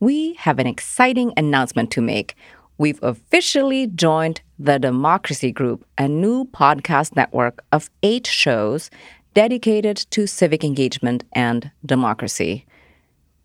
we 0.00 0.34
have 0.34 0.58
an 0.58 0.66
exciting 0.66 1.32
announcement 1.36 1.90
to 1.92 2.00
make. 2.00 2.34
We've 2.78 3.02
officially 3.02 3.88
joined 3.88 4.40
the 4.58 4.78
Democracy 4.78 5.50
Group, 5.50 5.84
a 5.96 6.06
new 6.06 6.44
podcast 6.44 7.16
network 7.16 7.64
of 7.72 7.90
eight 8.02 8.26
shows 8.26 8.90
dedicated 9.34 9.96
to 10.10 10.26
civic 10.26 10.62
engagement 10.64 11.24
and 11.32 11.70
democracy. 11.84 12.66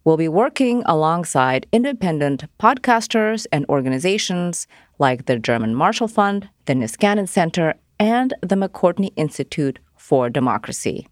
We'll 0.03 0.17
be 0.17 0.27
working 0.27 0.83
alongside 0.85 1.65
independent 1.71 2.45
podcasters 2.59 3.47
and 3.51 3.65
organizations 3.69 4.67
like 4.99 5.25
the 5.25 5.39
German 5.39 5.73
Marshall 5.73 6.07
Fund, 6.07 6.49
the 6.65 6.73
Niskanen 6.73 7.27
Center, 7.27 7.75
and 7.99 8.33
the 8.41 8.55
McCourtney 8.55 9.11
Institute 9.15 9.79
for 9.95 10.29
Democracy. 10.29 11.07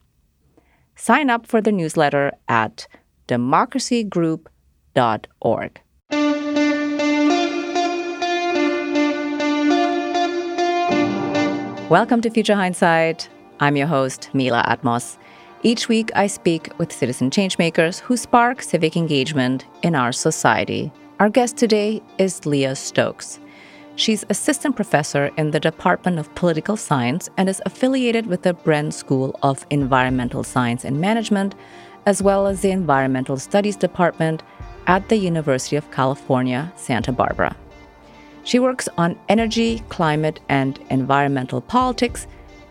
Sign 0.96 1.30
up 1.30 1.48
for 1.48 1.62
the 1.62 1.72
newsletter 1.72 2.34
at 2.48 2.88
democracygroup.org. 4.96 5.82
Welcome 11.90 12.22
to 12.22 12.30
Future 12.30 12.56
Hindsight. 12.56 13.30
I'm 13.60 13.76
your 13.76 13.88
host, 13.88 14.30
Mila 14.34 14.64
Atmos. 14.68 15.18
Each 15.64 15.88
week, 15.88 16.10
I 16.16 16.28
speak 16.28 16.72
with 16.80 16.92
citizen 16.92 17.30
changemakers 17.30 18.00
who 18.00 18.18
spark 18.18 18.62
civic 18.62 18.96
engagement 18.98 19.66
in 19.84 19.94
our 19.94 20.12
society. 20.12 20.92
Our 21.20 21.30
guest 21.30 21.58
today 21.58 22.02
is 22.18 22.46
Leah 22.46 22.76
Stokes. 22.76 23.40
She's 23.98 24.26
assistant 24.30 24.76
professor 24.76 25.30
in 25.38 25.52
the 25.52 25.60
Department 25.60 26.18
of 26.18 26.34
Political 26.34 26.78
Science 26.78 27.30
and 27.38 27.48
is 27.48 27.62
affiliated 27.66 28.26
with 28.26 28.42
the 28.42 28.54
Bren 28.54 28.92
School 28.92 29.38
of 29.44 29.68
Environmental 29.70 30.44
Science 30.44 30.86
and 30.86 31.00
Management, 31.00 31.54
as 32.08 32.24
well 32.24 32.48
as 32.48 32.62
the 32.62 32.72
Environmental 32.72 33.38
Studies 33.38 33.76
Department 33.76 34.42
at 34.88 35.10
the 35.10 35.18
University 35.18 35.76
of 35.76 35.90
California, 35.92 36.72
Santa 36.76 37.12
Barbara. 37.12 37.56
She 38.44 38.60
works 38.60 38.90
on 38.98 39.20
energy, 39.30 39.84
climate, 39.90 40.40
and 40.50 40.80
environmental 40.90 41.62
politics 41.62 42.28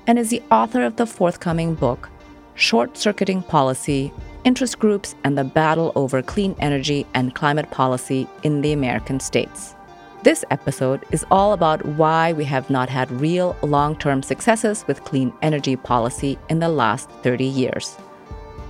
and 0.07 0.19
is 0.19 0.31
the 0.31 0.43
author 0.51 0.83
of 0.83 0.97
the 0.97 1.07
forthcoming 1.07 1.75
book, 1.75 2.11
Short 2.55 2.97
Circuiting 2.97 3.43
Policy 3.43 4.12
Interest 4.45 4.79
Groups 4.79 5.15
and 5.23 5.37
the 5.37 5.45
Battle 5.45 5.93
Over 5.95 6.23
Clean 6.23 6.57
Energy 6.59 7.07
and 7.15 7.34
Climate 7.34 7.71
Policy 7.71 8.27
in 8.43 8.62
the 8.62 8.73
American 8.73 9.21
States. 9.21 9.75
This 10.23 10.45
episode 10.51 11.05
is 11.11 11.25
all 11.31 11.53
about 11.53 11.84
why 11.84 12.33
we 12.33 12.45
have 12.45 12.69
not 12.69 12.89
had 12.89 13.11
real 13.11 13.56
long 13.62 13.97
term 13.97 14.23
successes 14.23 14.84
with 14.87 15.05
clean 15.05 15.33
energy 15.41 15.77
policy 15.77 16.39
in 16.49 16.59
the 16.59 16.69
last 16.69 17.11
30 17.23 17.45
years. 17.45 17.97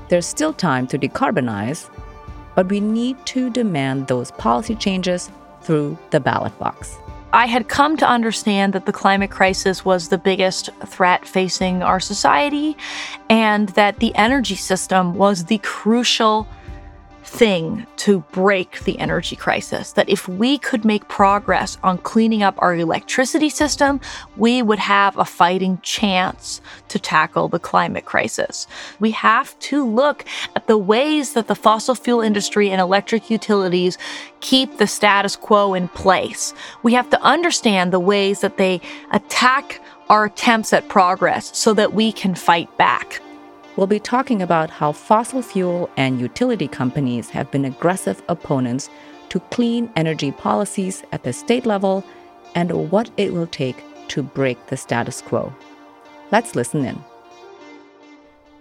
There's 0.08 0.26
still 0.26 0.52
time 0.52 0.86
to 0.88 0.98
decarbonize, 0.98 1.90
but 2.54 2.68
we 2.68 2.80
need 2.80 3.16
to 3.26 3.50
demand 3.50 4.06
those 4.06 4.30
policy 4.32 4.74
changes 4.74 5.30
through 5.62 5.96
the 6.10 6.20
ballot 6.20 6.56
box. 6.58 6.96
I 7.32 7.46
had 7.46 7.68
come 7.68 7.96
to 7.98 8.08
understand 8.08 8.72
that 8.72 8.86
the 8.86 8.92
climate 8.92 9.30
crisis 9.30 9.84
was 9.84 10.08
the 10.08 10.18
biggest 10.18 10.68
threat 10.86 11.24
facing 11.24 11.82
our 11.82 12.00
society 12.00 12.76
and 13.28 13.68
that 13.70 14.00
the 14.00 14.12
energy 14.16 14.56
system 14.56 15.14
was 15.14 15.44
the 15.44 15.58
crucial 15.58 16.48
thing 17.30 17.86
to 17.96 18.20
break 18.32 18.80
the 18.80 18.98
energy 18.98 19.36
crisis. 19.36 19.92
That 19.92 20.08
if 20.08 20.26
we 20.26 20.58
could 20.58 20.84
make 20.84 21.06
progress 21.08 21.78
on 21.82 21.98
cleaning 21.98 22.42
up 22.42 22.56
our 22.58 22.74
electricity 22.74 23.48
system, 23.48 24.00
we 24.36 24.62
would 24.62 24.80
have 24.80 25.16
a 25.16 25.24
fighting 25.24 25.78
chance 25.82 26.60
to 26.88 26.98
tackle 26.98 27.48
the 27.48 27.60
climate 27.60 28.04
crisis. 28.04 28.66
We 28.98 29.12
have 29.12 29.56
to 29.60 29.86
look 29.86 30.24
at 30.56 30.66
the 30.66 30.76
ways 30.76 31.34
that 31.34 31.46
the 31.46 31.54
fossil 31.54 31.94
fuel 31.94 32.20
industry 32.20 32.68
and 32.70 32.80
electric 32.80 33.30
utilities 33.30 33.96
keep 34.40 34.78
the 34.78 34.88
status 34.88 35.36
quo 35.36 35.74
in 35.74 35.86
place. 35.88 36.52
We 36.82 36.94
have 36.94 37.10
to 37.10 37.22
understand 37.22 37.92
the 37.92 38.00
ways 38.00 38.40
that 38.40 38.56
they 38.56 38.80
attack 39.12 39.80
our 40.08 40.24
attempts 40.24 40.72
at 40.72 40.88
progress 40.88 41.56
so 41.56 41.72
that 41.74 41.94
we 41.94 42.10
can 42.10 42.34
fight 42.34 42.76
back 42.76 43.22
we'll 43.80 43.86
be 43.86 43.98
talking 43.98 44.42
about 44.42 44.68
how 44.68 44.92
fossil 44.92 45.40
fuel 45.40 45.88
and 45.96 46.20
utility 46.20 46.68
companies 46.68 47.30
have 47.30 47.50
been 47.50 47.64
aggressive 47.64 48.22
opponents 48.28 48.90
to 49.30 49.40
clean 49.48 49.90
energy 49.96 50.30
policies 50.32 51.02
at 51.12 51.22
the 51.22 51.32
state 51.32 51.64
level 51.64 52.04
and 52.54 52.90
what 52.90 53.10
it 53.16 53.32
will 53.32 53.46
take 53.46 53.82
to 54.08 54.22
break 54.22 54.66
the 54.66 54.76
status 54.76 55.22
quo. 55.22 55.50
Let's 56.30 56.54
listen 56.54 56.84
in. 56.84 57.02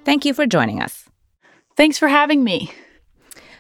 Thank 0.06 0.24
you 0.24 0.34
for 0.34 0.46
joining 0.46 0.82
us. 0.82 1.10
Thanks 1.76 1.98
for 1.98 2.08
having 2.08 2.42
me. 2.42 2.72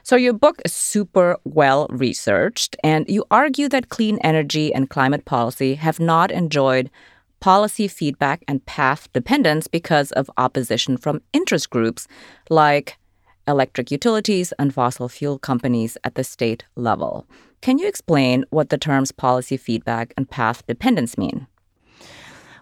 So, 0.03 0.15
your 0.15 0.33
book 0.33 0.61
is 0.63 0.71
super 0.71 1.35
well 1.43 1.87
researched, 1.89 2.77
and 2.85 3.05
you 3.09 3.25
argue 3.29 3.67
that 3.67 3.89
clean 3.89 4.17
energy 4.19 4.73
and 4.73 4.89
climate 4.89 5.25
policy 5.25 5.75
have 5.75 5.99
not 5.99 6.31
enjoyed 6.31 6.89
policy 7.39 7.87
feedback 7.87 8.43
and 8.47 8.65
path 8.65 9.11
dependence 9.13 9.67
because 9.67 10.11
of 10.13 10.29
opposition 10.37 10.97
from 10.97 11.21
interest 11.33 11.69
groups 11.69 12.07
like 12.49 12.97
electric 13.47 13.91
utilities 13.91 14.51
and 14.59 14.73
fossil 14.73 15.09
fuel 15.09 15.39
companies 15.39 15.97
at 16.03 16.15
the 16.15 16.23
state 16.23 16.65
level. 16.75 17.27
Can 17.61 17.77
you 17.77 17.87
explain 17.87 18.45
what 18.51 18.69
the 18.69 18.77
terms 18.77 19.11
policy 19.11 19.57
feedback 19.57 20.13
and 20.15 20.29
path 20.29 20.65
dependence 20.67 21.17
mean? 21.17 21.47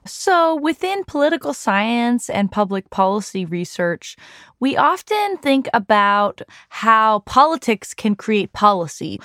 So, 0.07 0.55
within 0.55 1.03
political 1.03 1.53
science 1.53 2.29
and 2.29 2.51
public 2.51 2.89
policy 2.89 3.45
research, 3.45 4.15
we 4.59 4.75
often 4.75 5.37
think 5.37 5.67
about 5.73 6.41
how 6.69 7.19
politics 7.19 7.93
can 7.93 8.15
create 8.15 8.53
policy. 8.53 9.19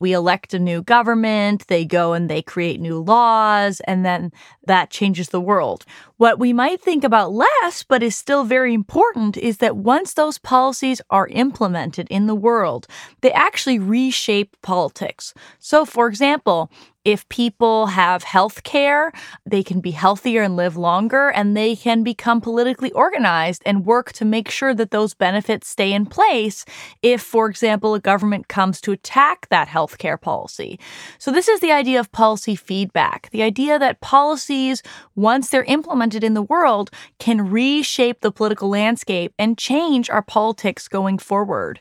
We 0.00 0.12
elect 0.12 0.54
a 0.54 0.58
new 0.58 0.82
government, 0.82 1.66
they 1.66 1.84
go 1.84 2.12
and 2.12 2.30
they 2.30 2.40
create 2.40 2.80
new 2.80 3.00
laws, 3.00 3.80
and 3.80 4.04
then 4.04 4.32
that 4.66 4.90
changes 4.90 5.28
the 5.28 5.40
world. 5.40 5.84
What 6.16 6.38
we 6.38 6.52
might 6.52 6.80
think 6.80 7.04
about 7.04 7.32
less, 7.32 7.82
but 7.82 8.02
is 8.02 8.16
still 8.16 8.44
very 8.44 8.72
important, 8.72 9.36
is 9.36 9.58
that 9.58 9.76
once 9.76 10.14
those 10.14 10.38
policies 10.38 11.02
are 11.10 11.26
implemented 11.28 12.06
in 12.10 12.26
the 12.26 12.34
world, 12.34 12.86
they 13.20 13.32
actually 13.32 13.78
reshape 13.78 14.56
politics. 14.62 15.34
So, 15.58 15.84
for 15.84 16.08
example, 16.08 16.70
if 17.08 17.26
people 17.30 17.86
have 17.86 18.22
health 18.22 18.64
care, 18.64 19.10
they 19.46 19.62
can 19.62 19.80
be 19.80 19.92
healthier 19.92 20.42
and 20.42 20.56
live 20.56 20.76
longer, 20.76 21.30
and 21.30 21.56
they 21.56 21.74
can 21.74 22.02
become 22.02 22.38
politically 22.38 22.92
organized 22.92 23.62
and 23.64 23.86
work 23.86 24.12
to 24.12 24.26
make 24.26 24.50
sure 24.50 24.74
that 24.74 24.90
those 24.90 25.14
benefits 25.14 25.66
stay 25.68 25.90
in 25.94 26.04
place 26.04 26.66
if, 27.00 27.22
for 27.22 27.48
example, 27.48 27.94
a 27.94 27.98
government 27.98 28.48
comes 28.48 28.78
to 28.82 28.92
attack 28.92 29.48
that 29.48 29.68
health 29.68 29.96
care 29.96 30.18
policy. 30.18 30.78
So, 31.16 31.32
this 31.32 31.48
is 31.48 31.60
the 31.60 31.72
idea 31.72 31.98
of 31.98 32.12
policy 32.12 32.54
feedback 32.54 33.30
the 33.30 33.42
idea 33.42 33.78
that 33.78 34.02
policies, 34.02 34.82
once 35.16 35.48
they're 35.48 35.64
implemented 35.64 36.22
in 36.22 36.34
the 36.34 36.42
world, 36.42 36.90
can 37.18 37.50
reshape 37.50 38.20
the 38.20 38.30
political 38.30 38.68
landscape 38.68 39.32
and 39.38 39.56
change 39.56 40.10
our 40.10 40.20
politics 40.20 40.88
going 40.88 41.16
forward. 41.16 41.80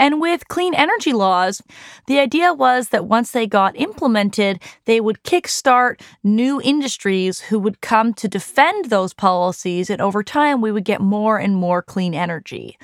And 0.00 0.18
with 0.18 0.48
clean 0.48 0.72
energy 0.74 1.12
laws, 1.12 1.60
the 2.06 2.18
idea 2.18 2.54
was 2.54 2.88
that 2.88 3.04
once 3.04 3.32
they 3.32 3.46
got 3.46 3.78
implemented, 3.78 4.58
they 4.86 4.98
would 4.98 5.22
kickstart 5.24 6.00
new 6.24 6.58
industries 6.64 7.40
who 7.40 7.58
would 7.58 7.82
come 7.82 8.14
to 8.14 8.26
defend 8.26 8.86
those 8.86 9.12
policies. 9.12 9.90
And 9.90 10.00
over 10.00 10.22
time, 10.22 10.62
we 10.62 10.72
would 10.72 10.86
get 10.86 11.02
more 11.02 11.36
and 11.36 11.54
more 11.54 11.82
clean 11.82 12.14
energy. 12.14 12.78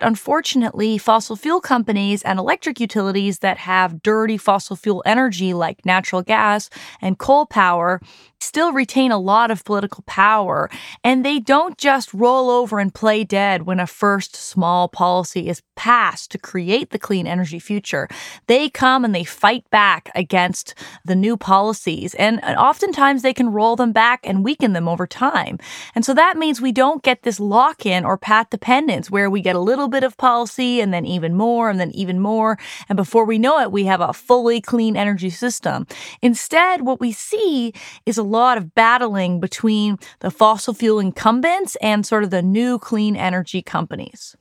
Unfortunately, 0.00 0.98
fossil 0.98 1.36
fuel 1.36 1.60
companies 1.60 2.22
and 2.22 2.38
electric 2.38 2.80
utilities 2.80 3.40
that 3.40 3.58
have 3.58 4.02
dirty 4.02 4.36
fossil 4.36 4.76
fuel 4.76 5.02
energy 5.06 5.54
like 5.54 5.84
natural 5.86 6.22
gas 6.22 6.68
and 7.00 7.18
coal 7.18 7.46
power 7.46 8.00
still 8.40 8.72
retain 8.72 9.10
a 9.10 9.18
lot 9.18 9.50
of 9.50 9.64
political 9.64 10.04
power, 10.06 10.70
and 11.02 11.24
they 11.24 11.38
don't 11.38 11.78
just 11.78 12.12
roll 12.12 12.50
over 12.50 12.78
and 12.78 12.94
play 12.94 13.24
dead 13.24 13.62
when 13.62 13.80
a 13.80 13.86
first 13.86 14.36
small 14.36 14.88
policy 14.88 15.48
is 15.48 15.62
passed 15.74 16.30
to 16.30 16.38
create 16.38 16.90
the 16.90 16.98
clean 16.98 17.26
energy 17.26 17.58
future. 17.58 18.08
They 18.46 18.68
come 18.68 19.04
and 19.04 19.14
they 19.14 19.24
fight 19.24 19.68
back 19.70 20.10
against 20.14 20.74
the 21.04 21.16
new 21.16 21.36
policies, 21.36 22.14
and 22.14 22.40
oftentimes 22.40 23.22
they 23.22 23.34
can 23.34 23.52
roll 23.52 23.76
them 23.76 23.92
back 23.92 24.20
and 24.24 24.44
weaken 24.44 24.74
them 24.74 24.88
over 24.88 25.06
time. 25.06 25.58
And 25.94 26.04
so 26.04 26.12
that 26.14 26.36
means 26.36 26.60
we 26.60 26.72
don't 26.72 27.02
get 27.02 27.22
this 27.22 27.40
lock 27.40 27.86
in 27.86 28.04
or 28.04 28.18
path 28.18 28.50
dependence 28.50 29.10
where 29.10 29.30
we 29.30 29.40
get 29.40 29.56
a 29.56 29.60
little 29.60 29.85
bit 29.88 30.04
of 30.04 30.16
policy 30.16 30.80
and 30.80 30.92
then 30.92 31.04
even 31.04 31.34
more 31.34 31.70
and 31.70 31.80
then 31.80 31.90
even 31.92 32.20
more. 32.20 32.58
And 32.88 32.96
before 32.96 33.24
we 33.24 33.38
know 33.38 33.60
it, 33.60 33.72
we 33.72 33.84
have 33.84 34.00
a 34.00 34.12
fully 34.12 34.60
clean 34.60 34.96
energy 34.96 35.30
system. 35.30 35.86
Instead, 36.22 36.82
what 36.82 37.00
we 37.00 37.12
see 37.12 37.72
is 38.04 38.18
a 38.18 38.22
lot 38.22 38.58
of 38.58 38.74
battling 38.74 39.40
between 39.40 39.98
the 40.20 40.30
fossil 40.30 40.74
fuel 40.74 40.98
incumbents 40.98 41.76
and 41.76 42.06
sort 42.06 42.24
of 42.24 42.30
the 42.30 42.42
new 42.42 42.78
clean 42.78 43.16
energy 43.16 43.62
companies. 43.62 44.36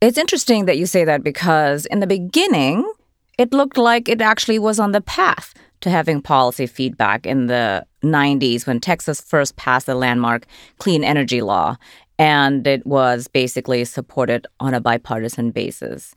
It's 0.00 0.18
interesting 0.18 0.66
that 0.66 0.78
you 0.78 0.86
say 0.86 1.04
that 1.04 1.24
because 1.24 1.84
in 1.86 2.00
the 2.00 2.06
beginning, 2.06 2.90
it 3.36 3.52
looked 3.52 3.76
like 3.76 4.08
it 4.08 4.20
actually 4.20 4.58
was 4.58 4.78
on 4.78 4.92
the 4.92 5.00
path 5.00 5.54
to 5.80 5.90
having 5.90 6.20
policy 6.20 6.66
feedback 6.66 7.26
in 7.26 7.46
the 7.46 7.86
90s 8.02 8.66
when 8.66 8.80
Texas 8.80 9.20
first 9.20 9.56
passed 9.56 9.86
the 9.86 9.94
landmark 9.94 10.46
clean 10.78 11.04
energy 11.04 11.40
law. 11.40 11.76
And 12.18 12.66
it 12.66 12.84
was 12.86 13.28
basically 13.28 13.84
supported 13.84 14.46
on 14.60 14.74
a 14.74 14.80
bipartisan 14.80 15.50
basis. 15.50 16.14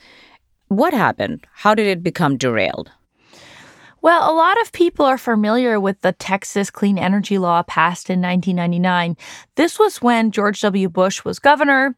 what 0.68 0.94
happened? 0.94 1.46
How 1.54 1.76
did 1.76 1.86
it 1.88 2.02
become 2.02 2.38
derailed? 2.38 2.90
Well, 4.02 4.32
a 4.32 4.34
lot 4.34 4.60
of 4.62 4.72
people 4.72 5.06
are 5.06 5.18
familiar 5.18 5.80
with 5.80 6.02
the 6.02 6.14
Texas 6.14 6.72
Clean 6.72 6.98
Energy 6.98 7.38
Law 7.38 7.62
passed 7.62 8.10
in 8.10 8.20
1999. 8.22 9.16
This 9.56 9.78
was 9.78 10.02
when 10.02 10.32
George 10.32 10.62
W. 10.62 10.90
Bush 10.90 11.24
was 11.24 11.38
governor. 11.38 11.96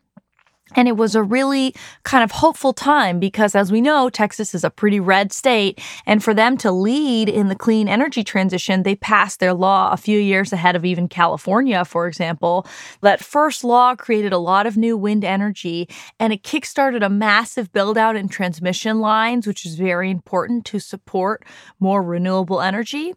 And 0.76 0.88
it 0.88 0.98
was 0.98 1.16
a 1.16 1.24
really 1.24 1.76
kind 2.04 2.24
of 2.24 2.32
hopeful 2.32 2.74
time 2.74 3.20
because, 3.20 3.56
as 3.56 3.72
we 3.72 3.82
know, 3.82 4.10
Texas 4.10 4.54
is 4.54 4.64
a 4.64 4.70
pretty 4.70 5.00
red 5.00 5.32
state. 5.32 5.82
And 6.06 6.24
for 6.24 6.34
them 6.34 6.58
to 6.58 6.72
lead 6.72 7.30
in 7.30 7.48
the 7.48 7.56
clean 7.56 7.88
energy 7.88 8.24
transition, 8.24 8.84
they 8.84 8.96
passed 8.96 9.40
their 9.40 9.54
law 9.54 9.92
a 9.92 9.98
few 9.98 10.20
years 10.20 10.54
ahead 10.54 10.76
of 10.76 10.86
even 10.86 11.08
California, 11.08 11.86
for 11.86 12.08
example. 12.08 12.68
That 13.02 13.24
first 13.24 13.64
law 13.64 13.96
created 13.96 14.34
a 14.34 14.38
lot 14.38 14.66
of 14.66 14.78
new 14.78 14.98
wind 14.98 15.24
energy 15.24 15.88
and 16.20 16.34
it 16.34 16.44
kickstarted 16.44 17.06
a 17.06 17.10
massive 17.10 17.72
build 17.72 17.98
out 17.98 18.16
in 18.16 18.30
transmission 18.30 19.00
lines, 19.00 19.48
which 19.48 19.66
is 19.66 19.76
very 19.76 20.10
important 20.10 20.66
to 20.66 20.80
support 20.80 21.44
more 21.80 22.04
renewable 22.04 22.62
energy. 22.62 23.14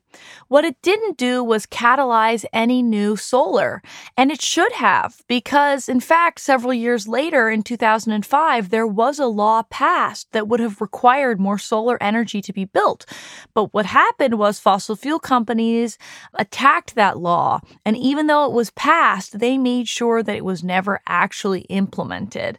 What 0.48 0.64
it 0.64 0.80
didn't 0.82 1.16
do 1.16 1.42
was 1.42 1.66
catalyze 1.66 2.44
any 2.52 2.82
new 2.82 3.16
solar. 3.16 3.82
And 4.16 4.30
it 4.30 4.40
should 4.40 4.72
have, 4.72 5.22
because, 5.28 5.88
in 5.88 6.00
fact, 6.00 6.40
several 6.40 6.72
years 6.72 7.08
later, 7.08 7.50
in 7.50 7.62
2005, 7.62 8.70
there 8.70 8.86
was 8.86 9.18
a 9.18 9.26
law 9.26 9.62
passed 9.70 10.32
that 10.32 10.48
would 10.48 10.60
have 10.60 10.80
required 10.80 11.40
more 11.40 11.58
solar 11.58 12.02
energy 12.02 12.40
to 12.42 12.52
be 12.52 12.64
built. 12.64 13.06
But 13.54 13.74
what 13.74 13.86
happened 13.86 14.38
was 14.38 14.60
fossil 14.60 14.96
fuel 14.96 15.18
companies 15.18 15.98
attacked 16.34 16.94
that 16.94 17.18
law. 17.18 17.60
And 17.84 17.96
even 17.96 18.26
though 18.26 18.46
it 18.46 18.52
was 18.52 18.70
passed, 18.70 19.38
they 19.38 19.58
made 19.58 19.88
sure 19.88 20.22
that 20.22 20.36
it 20.36 20.44
was 20.44 20.62
never 20.62 21.00
actually 21.06 21.62
implemented. 21.62 22.58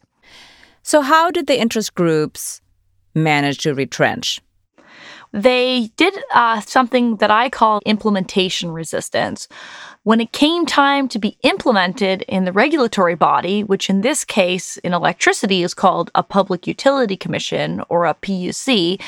So, 0.84 1.02
how 1.02 1.32
did 1.32 1.48
the 1.48 1.60
interest 1.60 1.96
groups 1.96 2.62
manage 3.14 3.58
to 3.60 3.74
retrench? 3.74 4.40
They 5.32 5.92
did 5.98 6.18
uh, 6.34 6.62
something 6.62 7.18
that 7.18 7.32
I 7.32 7.50
call 7.50 7.82
implementation 7.86 8.72
resistance. 8.72 9.48
When 10.08 10.22
it 10.22 10.32
came 10.32 10.66
time 10.66 11.10
to 11.10 11.20
be 11.20 11.38
implemented 11.44 12.22
in 12.30 12.46
the 12.46 12.54
regulatory 12.54 13.16
body, 13.16 13.62
which 13.62 13.90
in 13.90 14.00
this 14.00 14.24
case 14.24 14.78
in 14.78 14.94
electricity 14.94 15.64
is 15.64 15.74
called 15.74 16.12
a 16.16 16.24
Public 16.24 16.66
Utility 16.66 17.18
Commission 17.18 17.82
or 17.90 18.06
a 18.06 18.14
PUC, 18.14 19.02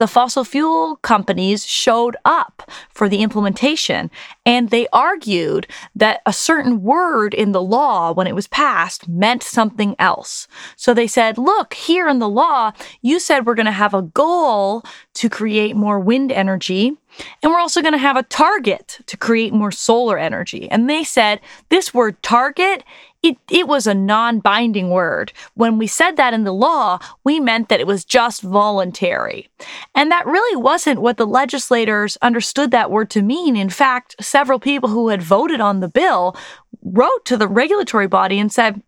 the 0.00 0.06
fossil 0.06 0.44
fuel 0.44 0.96
companies 1.02 1.66
showed 1.66 2.16
up 2.24 2.70
for 2.88 3.06
the 3.06 3.18
implementation 3.18 4.10
and 4.46 4.70
they 4.70 4.88
argued 4.94 5.66
that 5.94 6.22
a 6.24 6.32
certain 6.32 6.82
word 6.82 7.34
in 7.34 7.52
the 7.52 7.60
law 7.60 8.10
when 8.10 8.26
it 8.26 8.34
was 8.34 8.46
passed 8.46 9.06
meant 9.06 9.42
something 9.42 9.94
else. 9.98 10.48
So 10.74 10.94
they 10.94 11.06
said, 11.06 11.36
look, 11.36 11.74
here 11.74 12.08
in 12.08 12.18
the 12.18 12.30
law, 12.30 12.72
you 13.02 13.20
said 13.20 13.44
we're 13.44 13.56
going 13.56 13.66
to 13.66 13.72
have 13.72 13.92
a 13.92 14.00
goal 14.00 14.84
to 15.16 15.28
create 15.28 15.76
more 15.76 16.00
wind 16.00 16.32
energy 16.32 16.96
and 17.42 17.52
we're 17.52 17.58
also 17.58 17.82
going 17.82 17.92
to 17.92 17.98
have 17.98 18.16
a 18.16 18.22
target 18.24 18.98
to 19.06 19.16
create 19.16 19.52
more 19.52 19.70
solar 19.70 20.18
energy. 20.18 20.70
And 20.70 20.88
they 20.88 21.04
said 21.04 21.40
this 21.68 21.94
word 21.94 22.22
target, 22.22 22.84
it, 23.22 23.36
it 23.50 23.66
was 23.66 23.86
a 23.86 23.94
non 23.94 24.40
binding 24.40 24.90
word. 24.90 25.32
When 25.54 25.78
we 25.78 25.86
said 25.86 26.16
that 26.16 26.34
in 26.34 26.44
the 26.44 26.52
law, 26.52 26.98
we 27.24 27.40
meant 27.40 27.68
that 27.68 27.80
it 27.80 27.86
was 27.86 28.04
just 28.04 28.42
voluntary. 28.42 29.48
And 29.94 30.10
that 30.10 30.26
really 30.26 30.56
wasn't 30.56 31.02
what 31.02 31.16
the 31.16 31.26
legislators 31.26 32.16
understood 32.22 32.70
that 32.70 32.90
word 32.90 33.10
to 33.10 33.22
mean. 33.22 33.56
In 33.56 33.70
fact, 33.70 34.16
several 34.20 34.58
people 34.58 34.88
who 34.88 35.08
had 35.08 35.22
voted 35.22 35.60
on 35.60 35.80
the 35.80 35.88
bill 35.88 36.36
wrote 36.82 37.24
to 37.24 37.36
the 37.36 37.48
regulatory 37.48 38.06
body 38.06 38.38
and 38.38 38.52
said, 38.52 38.80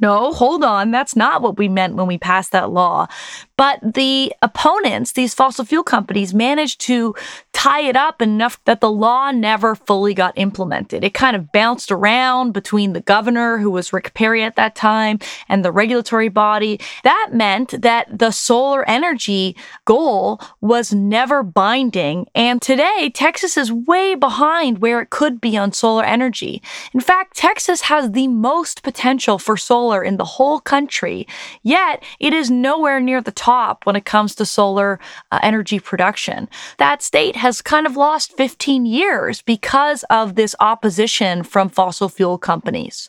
no, 0.00 0.32
hold 0.32 0.64
on. 0.64 0.90
That's 0.90 1.14
not 1.14 1.42
what 1.42 1.58
we 1.58 1.68
meant 1.68 1.94
when 1.94 2.06
we 2.06 2.18
passed 2.18 2.52
that 2.52 2.70
law. 2.70 3.06
But 3.56 3.94
the 3.94 4.34
opponents, 4.42 5.12
these 5.12 5.32
fossil 5.32 5.64
fuel 5.64 5.82
companies, 5.82 6.34
managed 6.34 6.80
to 6.82 7.14
tie 7.54 7.80
it 7.80 7.96
up 7.96 8.20
enough 8.20 8.62
that 8.66 8.82
the 8.82 8.90
law 8.90 9.30
never 9.30 9.74
fully 9.74 10.12
got 10.12 10.36
implemented. 10.36 11.02
It 11.02 11.14
kind 11.14 11.34
of 11.34 11.52
bounced 11.52 11.90
around 11.90 12.52
between 12.52 12.92
the 12.92 13.00
governor, 13.00 13.56
who 13.56 13.70
was 13.70 13.94
Rick 13.94 14.12
Perry 14.12 14.42
at 14.42 14.56
that 14.56 14.74
time, 14.74 15.20
and 15.48 15.64
the 15.64 15.72
regulatory 15.72 16.28
body. 16.28 16.78
That 17.02 17.30
meant 17.32 17.80
that 17.80 18.18
the 18.18 18.30
solar 18.30 18.86
energy 18.88 19.56
goal 19.86 20.38
was 20.60 20.92
never 20.92 21.42
binding. 21.42 22.26
And 22.34 22.60
today, 22.60 23.10
Texas 23.14 23.56
is 23.56 23.72
way 23.72 24.14
behind 24.14 24.80
where 24.80 25.00
it 25.00 25.08
could 25.08 25.40
be 25.40 25.56
on 25.56 25.72
solar 25.72 26.04
energy. 26.04 26.60
In 26.92 27.00
fact, 27.00 27.36
Texas 27.36 27.82
has 27.82 28.10
the 28.10 28.28
most 28.28 28.82
potential 28.82 29.38
for 29.38 29.56
solar 29.56 30.04
in 30.04 30.18
the 30.18 30.24
whole 30.24 30.60
country, 30.60 31.26
yet 31.62 32.02
it 32.20 32.34
is 32.34 32.50
nowhere 32.50 33.00
near 33.00 33.22
the 33.22 33.32
top 33.32 33.45
top 33.46 33.86
when 33.86 33.96
it 33.96 34.04
comes 34.04 34.34
to 34.34 34.44
solar 34.44 34.98
uh, 35.30 35.38
energy 35.42 35.78
production. 35.78 36.48
That 36.78 37.02
state 37.02 37.36
has 37.36 37.62
kind 37.62 37.86
of 37.86 37.96
lost 37.96 38.36
15 38.36 38.86
years 38.86 39.42
because 39.42 40.04
of 40.10 40.34
this 40.34 40.54
opposition 40.58 41.44
from 41.44 41.68
fossil 41.68 42.08
fuel 42.08 42.38
companies. 42.38 43.08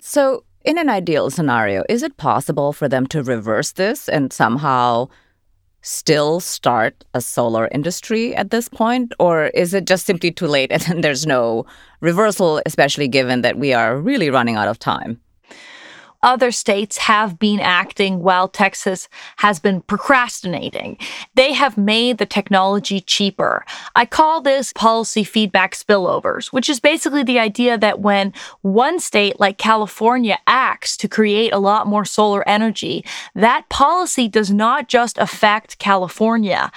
So, 0.00 0.44
in 0.64 0.76
an 0.76 0.90
ideal 0.90 1.30
scenario, 1.30 1.82
is 1.88 2.02
it 2.02 2.18
possible 2.18 2.74
for 2.74 2.88
them 2.88 3.06
to 3.06 3.22
reverse 3.22 3.72
this 3.72 4.08
and 4.10 4.30
somehow 4.32 5.08
still 5.80 6.40
start 6.40 6.94
a 7.14 7.20
solar 7.22 7.66
industry 7.68 8.36
at 8.36 8.50
this 8.50 8.68
point? 8.68 9.14
Or 9.18 9.46
is 9.62 9.72
it 9.72 9.86
just 9.86 10.04
simply 10.04 10.30
too 10.30 10.46
late 10.46 10.70
and 10.74 10.82
then 10.82 11.00
there's 11.00 11.24
no 11.24 11.64
reversal, 12.00 12.60
especially 12.66 13.08
given 13.08 13.40
that 13.40 13.58
we 13.58 13.72
are 13.72 13.98
really 13.98 14.28
running 14.28 14.56
out 14.56 14.68
of 14.68 14.78
time? 14.78 15.20
Other 16.22 16.50
states 16.50 16.98
have 16.98 17.38
been 17.38 17.60
acting 17.60 18.20
while 18.20 18.48
Texas 18.48 19.08
has 19.38 19.58
been 19.58 19.80
procrastinating. 19.82 20.98
They 21.34 21.52
have 21.54 21.78
made 21.78 22.18
the 22.18 22.26
technology 22.26 23.00
cheaper. 23.00 23.64
I 23.96 24.06
call 24.06 24.40
this 24.40 24.72
policy 24.72 25.24
feedback 25.24 25.74
spillovers, 25.74 26.48
which 26.48 26.68
is 26.68 26.80
basically 26.80 27.22
the 27.22 27.38
idea 27.38 27.78
that 27.78 28.00
when 28.00 28.32
one 28.62 29.00
state 29.00 29.40
like 29.40 29.58
California 29.58 30.38
acts 30.46 30.96
to 30.98 31.08
create 31.08 31.52
a 31.52 31.58
lot 31.58 31.86
more 31.86 32.04
solar 32.04 32.46
energy, 32.48 33.04
that 33.34 33.68
policy 33.68 34.28
does 34.28 34.50
not 34.50 34.88
just 34.88 35.16
affect 35.18 35.78
California 35.78 36.70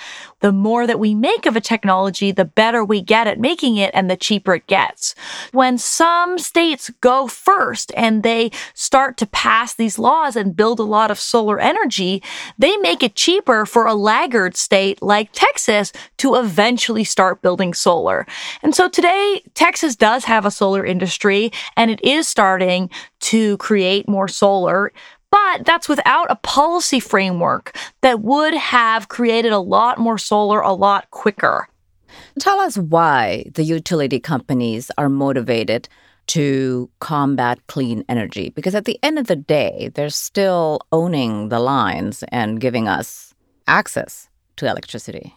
the 0.44 0.52
more 0.52 0.86
that 0.86 1.00
we 1.00 1.16
make 1.16 1.46
of 1.46 1.56
a 1.56 1.62
technology, 1.62 2.30
the 2.30 2.44
better 2.44 2.84
we 2.84 3.02
get 3.02 3.28
at 3.28 3.40
making 3.40 3.78
it 3.78 3.90
and 3.94 4.12
the 4.12 4.18
cheaper 4.18 4.56
it 4.56 4.68
gets. 4.68 5.16
When 5.54 5.78
some 5.78 6.38
states 6.38 6.92
go 7.00 7.28
first 7.28 7.94
and 7.96 8.24
they 8.24 8.52
start 8.74 9.16
to 9.18 9.26
pass 9.26 9.74
these 9.74 9.98
laws 9.98 10.36
and 10.36 10.54
build 10.54 10.82
a 10.82 10.84
lot 10.84 11.12
of 11.12 11.18
solar 11.18 11.62
energy, 11.62 12.22
they 12.58 12.76
make 12.78 13.02
it 13.02 13.16
cheaper 13.16 13.66
for 13.66 13.86
a 13.86 13.96
laggard 13.96 14.58
state 14.58 15.02
like 15.02 15.30
Texas 15.32 15.94
to 16.18 16.36
eventually 16.36 17.06
start 17.06 17.42
building 17.42 17.74
solar. 17.74 18.28
And 18.62 18.76
so 18.76 18.90
today, 18.90 19.42
Texas 19.54 19.96
does 19.96 20.26
have 20.26 20.46
a 20.46 20.52
solar 20.52 20.86
industry 20.86 21.54
and 21.78 21.90
it 21.90 22.04
is 22.04 22.28
starting 22.28 22.90
to 23.22 23.56
create 23.58 24.10
more 24.10 24.28
solar. 24.28 24.92
But 25.34 25.66
that's 25.66 25.90
without 25.90 26.30
a 26.30 26.36
policy 26.36 27.00
framework 27.00 27.76
that 28.02 28.22
would 28.22 28.54
have 28.54 29.08
created 29.08 29.52
a 29.52 29.58
lot 29.58 29.98
more 29.98 30.20
solar 30.20 30.62
a 30.62 30.74
lot 30.74 31.10
quicker. 31.10 31.68
Tell 32.40 32.60
us 32.60 32.78
why 32.78 33.46
the 33.56 33.64
utility 33.64 34.20
companies 34.20 34.92
are 34.96 35.10
motivated 35.10 35.90
to 36.28 36.88
combat 37.00 37.66
clean 37.66 38.06
energy. 38.08 38.50
Because 38.50 38.76
at 38.76 38.86
the 38.86 39.00
end 39.02 39.18
of 39.18 39.26
the 39.26 39.36
day, 39.36 39.90
they're 39.96 40.12
still 40.12 40.82
owning 40.92 41.50
the 41.50 41.60
lines 41.60 42.24
and 42.28 42.62
giving 42.62 42.88
us 42.88 43.34
access 43.66 44.30
to 44.58 44.70
electricity. 44.70 45.36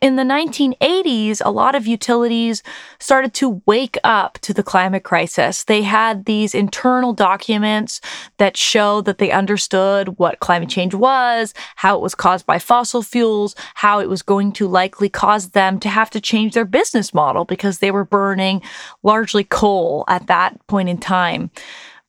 In 0.00 0.14
the 0.14 0.22
1980s, 0.22 1.42
a 1.44 1.50
lot 1.50 1.74
of 1.74 1.88
utilities 1.88 2.62
started 3.00 3.34
to 3.34 3.60
wake 3.66 3.98
up 4.04 4.38
to 4.42 4.54
the 4.54 4.62
climate 4.62 5.02
crisis. 5.02 5.64
They 5.64 5.82
had 5.82 6.24
these 6.24 6.54
internal 6.54 7.12
documents 7.12 8.00
that 8.36 8.56
show 8.56 9.00
that 9.00 9.18
they 9.18 9.32
understood 9.32 10.18
what 10.18 10.38
climate 10.38 10.68
change 10.68 10.94
was, 10.94 11.52
how 11.74 11.96
it 11.96 12.00
was 12.00 12.14
caused 12.14 12.46
by 12.46 12.60
fossil 12.60 13.02
fuels, 13.02 13.56
how 13.74 13.98
it 13.98 14.08
was 14.08 14.22
going 14.22 14.52
to 14.52 14.68
likely 14.68 15.08
cause 15.08 15.50
them 15.50 15.80
to 15.80 15.88
have 15.88 16.10
to 16.10 16.20
change 16.20 16.54
their 16.54 16.64
business 16.64 17.12
model 17.12 17.44
because 17.44 17.80
they 17.80 17.90
were 17.90 18.04
burning 18.04 18.62
largely 19.02 19.42
coal 19.42 20.04
at 20.06 20.28
that 20.28 20.64
point 20.68 20.88
in 20.88 20.98
time. 20.98 21.50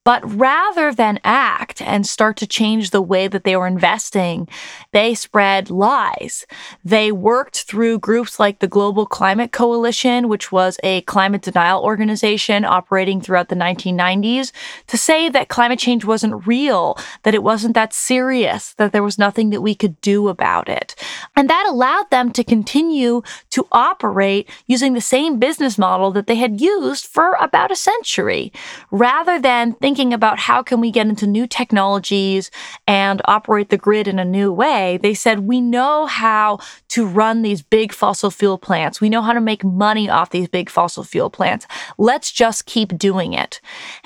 But 0.06 0.24
rather 0.34 0.94
than 0.94 1.20
act 1.24 1.82
and 1.82 2.08
start 2.08 2.38
to 2.38 2.48
change 2.48 2.90
the 2.90 3.02
way 3.02 3.28
that 3.28 3.44
they 3.44 3.56
were 3.56 3.68
investing, 3.68 4.48
they 4.94 5.14
spread 5.14 5.70
lies. 5.70 6.48
They 6.86 7.12
worked 7.12 7.64
through 7.64 8.00
groups 8.00 8.40
like 8.40 8.60
the 8.60 8.68
Global 8.68 9.06
Climate 9.06 9.52
Coalition, 9.52 10.30
which 10.30 10.54
was 10.54 10.80
a 10.84 11.02
climate 11.02 11.42
denial 11.42 11.84
organization 11.84 12.64
operating 12.64 13.20
throughout 13.20 13.50
the 13.50 13.56
1990s, 13.56 14.54
to 14.88 14.98
say 14.98 15.28
that 15.30 15.50
climate 15.50 15.80
change 15.80 16.06
wasn't 16.06 16.48
real, 16.48 16.98
that 17.24 17.36
it 17.36 17.44
wasn't 17.44 17.76
that 17.76 17.94
serious, 17.94 18.74
that 18.76 18.94
there 18.94 19.04
was 19.04 19.20
nothing 19.20 19.50
that 19.50 19.62
we 19.62 19.76
could 19.76 20.00
do 20.00 20.30
about 20.30 20.70
it. 20.70 20.96
And 21.36 21.50
that 21.50 21.68
allowed 21.68 22.10
them 22.10 22.32
to 22.32 22.44
continue 22.44 23.22
to 23.50 23.68
operate 23.74 24.50
using 24.66 24.94
the 24.94 25.02
same 25.02 25.40
business 25.40 25.78
model 25.78 26.10
that 26.12 26.26
they 26.26 26.36
had 26.36 26.62
used 26.62 27.06
for 27.06 27.34
about 27.34 27.70
a 27.70 27.76
century, 27.76 28.54
rather 28.92 29.40
than 29.40 29.74
thinking 29.74 29.89
thinking 29.90 30.14
about 30.14 30.38
how 30.38 30.62
can 30.62 30.80
we 30.80 30.92
get 30.92 31.08
into 31.08 31.26
new 31.26 31.48
technologies 31.48 32.52
and 32.86 33.24
operate 33.26 33.70
the 33.70 33.78
grid 33.78 34.08
in 34.08 34.20
a 34.20 34.24
new 34.24 34.54
way, 34.54 35.00
they 35.02 35.16
said, 35.16 35.40
we 35.40 35.60
know 35.60 36.06
how 36.06 36.60
to 36.90 37.08
run 37.08 37.42
these 37.42 37.64
big 37.64 37.92
fossil 37.92 38.30
fuel 38.30 38.60
plants. 38.60 39.02
We 39.02 39.10
know 39.10 39.24
how 39.24 39.34
to 39.34 39.42
make 39.42 39.64
money 39.64 40.08
off 40.08 40.30
these 40.30 40.48
big 40.48 40.70
fossil 40.70 41.04
fuel 41.04 41.32
plants. 41.32 41.66
Let's 41.98 42.32
just 42.32 42.68
keep 42.68 43.00
doing 43.00 43.34
it. 43.34 43.62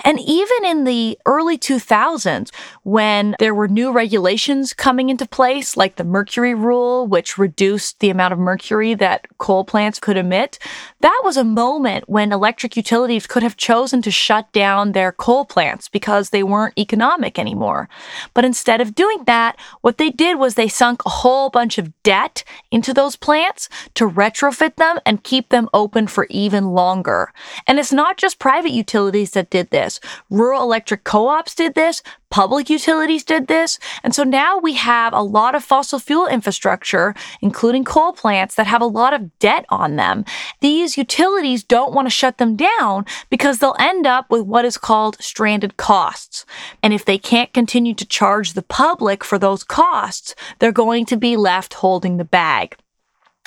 And 0.05 0.21
even 0.21 0.63
in 0.63 0.85
the 0.85 1.19
early 1.25 1.57
2000s, 1.57 2.49
when 2.83 3.35
there 3.39 3.53
were 3.53 3.67
new 3.67 3.91
regulations 3.91 4.71
coming 4.71 5.09
into 5.09 5.25
place, 5.25 5.75
like 5.75 5.97
the 5.97 6.05
mercury 6.05 6.53
rule, 6.53 7.07
which 7.07 7.37
reduced 7.37 7.99
the 7.99 8.09
amount 8.09 8.31
of 8.31 8.39
mercury 8.39 8.93
that 8.93 9.27
coal 9.37 9.65
plants 9.65 9.99
could 9.99 10.15
emit, 10.15 10.59
that 11.01 11.21
was 11.25 11.35
a 11.35 11.43
moment 11.43 12.07
when 12.07 12.31
electric 12.31 12.77
utilities 12.77 13.27
could 13.27 13.43
have 13.43 13.57
chosen 13.57 14.01
to 14.01 14.11
shut 14.11 14.49
down 14.53 14.93
their 14.93 15.11
coal 15.11 15.43
plants 15.43 15.72
because 15.89 16.29
they 16.29 16.43
weren't 16.43 16.77
economic 16.77 17.37
anymore. 17.37 17.89
But 18.33 18.45
instead 18.45 18.81
of 18.81 18.95
doing 18.95 19.23
that, 19.25 19.57
what 19.81 19.97
they 19.97 20.09
did 20.09 20.39
was 20.39 20.55
they 20.55 20.67
sunk 20.67 21.05
a 21.05 21.09
whole 21.09 21.49
bunch 21.49 21.77
of 21.77 21.91
debt 22.03 22.43
into 22.71 22.93
those 22.93 23.15
plants 23.15 23.69
to 23.95 24.09
retrofit 24.09 24.75
them 24.75 24.99
and 25.05 25.23
keep 25.23 25.49
them 25.49 25.69
open 25.73 26.07
for 26.07 26.27
even 26.29 26.71
longer. 26.71 27.31
And 27.67 27.79
it's 27.79 27.93
not 27.93 28.17
just 28.17 28.39
private 28.39 28.71
utilities 28.71 29.31
that 29.31 29.49
did 29.49 29.69
this. 29.69 29.99
Rural 30.29 30.61
electric 30.61 31.03
co-ops 31.03 31.55
did 31.55 31.75
this, 31.75 32.01
Public 32.33 32.67
utilities 32.67 33.23
did 33.23 33.45
this. 33.45 33.77
And 34.03 34.15
so 34.15 34.23
now 34.23 34.57
we 34.57 34.73
have 34.73 35.13
a 35.13 35.21
lot 35.21 35.53
of 35.53 35.63
fossil 35.63 35.99
fuel 35.99 36.25
infrastructure, 36.25 37.13
including 37.41 37.83
coal 37.83 38.11
plants, 38.11 38.55
that 38.55 38.65
have 38.65 38.81
a 38.81 38.87
lot 38.87 39.13
of 39.13 39.37
debt 39.37 39.67
on 39.69 39.97
them. 39.97 40.25
These 40.59 40.97
utilities 40.97 41.63
don't 41.63 41.93
want 41.93 42.07
to 42.07 42.09
shut 42.09 42.39
them 42.39 42.55
down 42.55 43.05
because 43.29 43.59
they'll 43.59 43.75
end 43.77 44.07
up 44.07 44.31
with 44.31 44.47
what 44.47 44.65
is 44.65 44.79
called 44.79 45.21
stranded 45.21 45.77
costs. 45.77 46.43
And 46.81 46.91
if 46.91 47.05
they 47.05 47.19
can't 47.19 47.53
continue 47.53 47.93
to 47.93 48.03
charge 48.03 48.53
the 48.53 48.63
public 48.63 49.23
for 49.23 49.37
those 49.37 49.63
costs, 49.63 50.33
they're 50.57 50.71
going 50.71 51.05
to 51.05 51.17
be 51.17 51.37
left 51.37 51.75
holding 51.75 52.17
the 52.17 52.25
bag. 52.25 52.75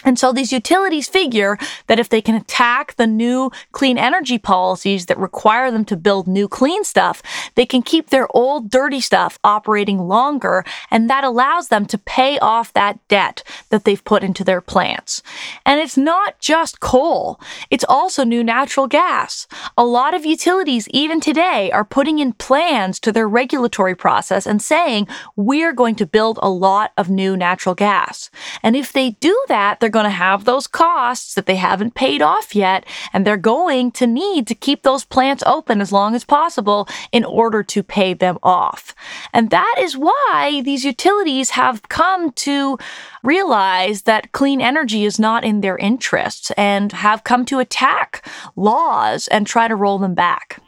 And 0.05 0.19
so 0.19 0.31
these 0.31 0.53
utilities 0.53 1.09
figure 1.09 1.57
that 1.87 1.99
if 1.99 2.11
they 2.11 2.21
can 2.21 2.35
attack 2.35 2.95
the 2.97 3.07
new 3.07 3.51
clean 3.73 3.97
energy 3.97 4.37
policies 4.37 5.07
that 5.07 5.19
require 5.19 5.71
them 5.71 5.87
to 5.87 5.97
build 5.97 6.29
new 6.29 6.49
clean 6.49 6.85
stuff, 6.85 7.23
they 7.55 7.65
can 7.65 7.81
keep 7.81 8.11
their 8.11 8.29
old 8.37 8.71
dirty 8.71 9.01
stuff 9.01 9.39
operating 9.43 9.99
longer. 10.01 10.65
And 10.91 11.09
that 11.09 11.25
allows 11.25 11.69
them 11.69 11.87
to 11.87 11.99
pay 11.99 12.39
off 12.41 12.75
that 12.75 12.99
debt 13.09 13.43
that 13.71 13.85
they've 13.85 14.05
put 14.05 14.23
into 14.23 14.45
their 14.45 14.61
plants. 14.61 15.23
And 15.65 15.81
it's 15.81 15.97
not 15.97 16.39
just 16.41 16.81
coal. 16.81 17.41
It's 17.71 17.85
also 17.89 18.23
new 18.23 18.45
natural 18.45 18.87
gas. 18.87 19.47
A 19.79 19.85
lot 19.85 20.13
of 20.13 20.27
utilities, 20.27 20.89
even 20.91 21.21
today, 21.21 21.71
are 21.73 21.85
putting 21.85 22.19
in 22.19 22.35
plans 22.35 23.01
to 23.01 23.13
their 23.13 23.27
regulatory 23.27 23.95
process 23.95 24.47
and 24.47 24.61
saying, 24.61 25.09
we're 25.37 25.73
going 25.73 25.95
to 25.95 26.07
build 26.07 26.39
a 26.43 26.51
lot 26.51 26.93
of 26.99 27.09
new 27.09 27.35
natural 27.35 27.75
gas. 27.75 28.31
And 28.63 28.77
if 28.77 28.93
they 28.93 29.13
do 29.13 29.43
that, 29.49 29.81
they're 29.87 29.91
going 29.93 30.03
to 30.03 30.11
have 30.11 30.45
those 30.45 30.67
costs 30.67 31.35
that 31.35 31.47
they 31.47 31.55
haven't 31.55 31.95
paid 31.95 32.21
off 32.21 32.57
yet, 32.57 32.85
and 33.13 33.25
they're 33.25 33.37
going 33.37 33.93
to 33.93 34.05
need 34.05 34.45
to 34.49 34.55
keep 34.57 34.83
those 34.83 35.05
plants 35.05 35.45
open 35.47 35.81
as 35.81 35.93
long 35.93 36.17
as 36.17 36.25
possible 36.25 36.89
in 37.13 37.25
order 37.25 37.63
to 37.63 37.85
pay 37.85 38.13
them 38.13 38.37
off. 38.43 38.97
And 39.33 39.51
that 39.51 39.77
is 39.79 39.97
why 39.97 40.61
these 40.65 40.85
utilities 40.85 41.51
have 41.51 41.89
come 41.89 42.33
to 42.33 42.79
realize 43.23 44.03
that 44.03 44.33
clean 44.33 44.61
energy 44.61 45.05
is 45.05 45.21
not 45.21 45.45
in 45.45 45.61
their 45.61 45.79
interests 45.79 46.51
and 46.57 46.91
have 46.91 47.23
come 47.23 47.45
to 47.45 47.61
attack 47.61 48.29
laws 48.57 49.29
and 49.29 49.47
try 49.47 49.69
to 49.69 49.77
roll 49.77 49.99
them 49.99 50.15
back. 50.15 50.61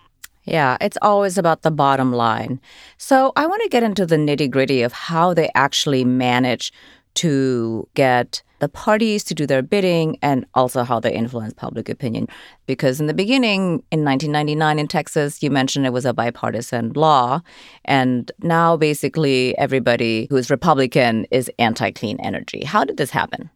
Yeah, 0.44 0.76
it's 0.80 0.98
always 1.02 1.36
about 1.36 1.62
the 1.62 1.72
bottom 1.72 2.12
line. 2.12 2.60
So 2.98 3.32
I 3.34 3.48
want 3.48 3.62
to 3.64 3.68
get 3.68 3.82
into 3.82 4.06
the 4.06 4.14
nitty 4.14 4.48
gritty 4.48 4.82
of 4.82 4.92
how 4.92 5.34
they 5.34 5.50
actually 5.56 6.04
manage 6.04 6.72
to 7.14 7.88
get 7.94 8.42
the 8.60 8.68
parties 8.68 9.24
to 9.24 9.34
do 9.34 9.46
their 9.46 9.62
bidding 9.62 10.18
and 10.22 10.44
also 10.54 10.82
how 10.82 11.00
they 11.00 11.12
influence 11.12 11.54
public 11.54 11.88
opinion. 11.88 12.28
Because 12.66 13.00
in 13.00 13.06
the 13.06 13.14
beginning, 13.14 13.82
in 13.90 14.04
1999 14.04 14.78
in 14.78 14.88
Texas, 14.88 15.42
you 15.42 15.50
mentioned 15.50 15.86
it 15.86 15.92
was 15.92 16.04
a 16.04 16.12
bipartisan 16.12 16.92
law. 16.94 17.40
And 17.84 18.30
now 18.40 18.76
basically 18.76 19.56
everybody 19.58 20.26
who's 20.30 20.50
Republican 20.50 21.26
is 21.30 21.50
anti 21.58 21.90
clean 21.90 22.18
energy. 22.20 22.64
How 22.64 22.84
did 22.84 22.96
this 22.96 23.10
happen? 23.10 23.50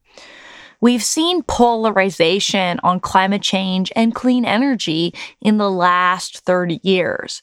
We've 0.81 1.03
seen 1.03 1.45
polarization 1.45 2.81
on 2.83 2.99
climate 2.99 3.43
change 3.43 3.93
and 3.95 4.13
clean 4.13 4.45
energy 4.45 5.15
in 5.41 5.59
the 5.59 5.71
last 5.71 6.41
30 6.41 6.81
years 6.83 7.41